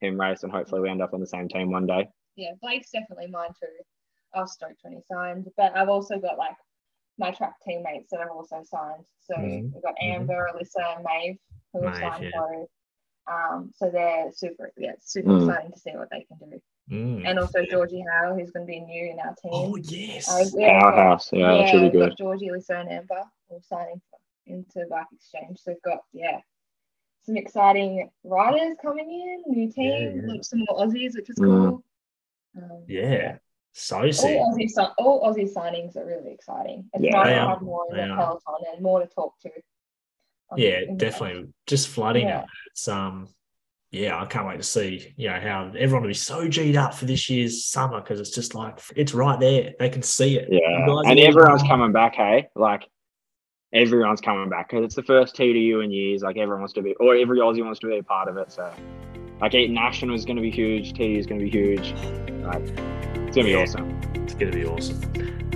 [0.00, 2.08] him race and hopefully we end up on the same team one day.
[2.36, 3.68] yeah, Blake's definitely mine too.
[4.34, 6.56] I was stoked when he signed, but I've also got like
[7.18, 9.04] my track teammates that have also signed.
[9.20, 9.70] So Mhm.
[9.74, 10.14] we've got Mhm.
[10.14, 11.36] Amber, Alyssa, and Maeve
[11.74, 12.30] who have Maeve, signed yeah.
[12.34, 12.68] pro.
[13.26, 15.46] Um, so they're super, yeah, super Mm.
[15.48, 16.60] exciting to see what they can do.
[16.90, 17.28] Mm.
[17.28, 19.50] And also Georgie Howe, who's going to be new in our team.
[19.54, 20.28] Oh yes.
[20.28, 21.32] Uh, yeah, we've got- Powerhouse.
[21.32, 22.08] Yeah, that's really we've good.
[22.10, 25.58] got Georgie, Alyssa, and Amber all signing for into Bike Exchange.
[25.60, 26.40] So they've got yeah
[27.24, 30.40] some exciting riders coming in, new team, yeah.
[30.42, 31.44] some more Aussies, which is Mm.
[31.70, 31.84] cool.
[32.56, 33.38] Um, Yeah.
[33.74, 34.38] So sick.
[34.38, 36.90] all Aussie, all Aussie signings are really exciting.
[36.92, 39.50] It's Yeah, nice to have more in the peloton and more to talk to.
[40.52, 41.48] On Yeah, in the definitely.
[41.66, 42.40] Just flooding Yeah.
[42.42, 42.46] it.
[42.70, 43.28] It's um
[43.90, 46.94] yeah, I can't wait to see, you know, how everyone will be so G'd up
[46.94, 49.74] for this year's summer because it's just like it's right there.
[49.78, 50.48] They can see it.
[50.50, 52.14] Yeah, and everyone's coming back.
[52.14, 52.88] Hey, like
[53.74, 56.22] everyone's coming back because it's the first TDU in years.
[56.22, 58.50] Like everyone wants to be, or every Aussie wants to be a part of it.
[58.52, 58.70] So,
[59.40, 60.92] like, eight national is going to be huge.
[60.94, 61.92] TDU is going to be huge.
[62.44, 64.00] Like, it's going to be awesome.
[64.14, 65.50] It's gonna be awesome.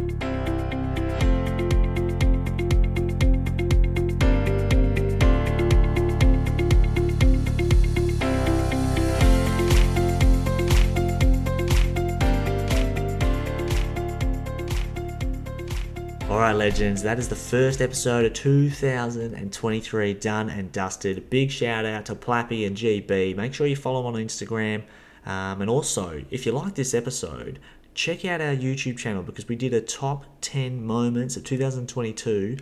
[16.37, 21.31] All right, legends, that is the first episode of 2023 done and dusted.
[21.31, 23.35] Big shout out to Plappy and GB.
[23.35, 24.83] Make sure you follow them on Instagram.
[25.25, 27.59] Um, and also, if you like this episode,
[27.95, 32.59] check out our YouTube channel because we did a top 10 moments of 2022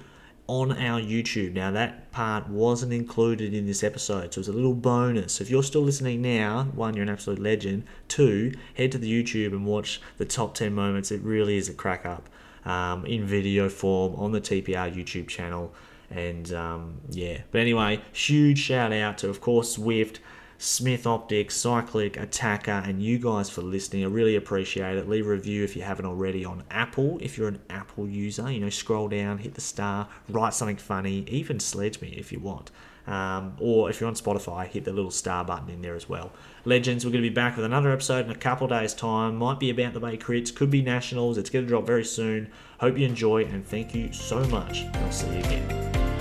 [0.46, 1.54] on our YouTube.
[1.54, 5.40] Now, that part wasn't included in this episode, so it's a little bonus.
[5.40, 7.82] If you're still listening now, one, you're an absolute legend.
[8.06, 11.10] Two, head to the YouTube and watch the top 10 moments.
[11.10, 12.28] It really is a crack up
[12.64, 15.72] um, in video form on the TPR YouTube channel.
[16.10, 20.18] And um, yeah, but anyway, huge shout out to, of course, Zwift.
[20.56, 24.04] Smith Optics, Cycliq, Attaquer, and you guys for listening.
[24.04, 25.08] I really appreciate it.
[25.08, 27.18] Leave a review if you haven't already on Apple.
[27.20, 31.24] If you're an Apple user, you know, scroll down, hit the star, write something funny,
[31.28, 32.70] even sledge me if you want.
[33.06, 36.32] Um, or if you're on Spotify, hit the little star button in there as well.
[36.64, 39.36] Legends, we're going to be back with another episode in a couple days' time.
[39.36, 41.36] Might be about the Bay Crits, could be Nationals.
[41.36, 42.50] It's going to drop very soon.
[42.80, 44.84] Hope you enjoy, and thank you so much.
[44.94, 46.13] I'll see you again.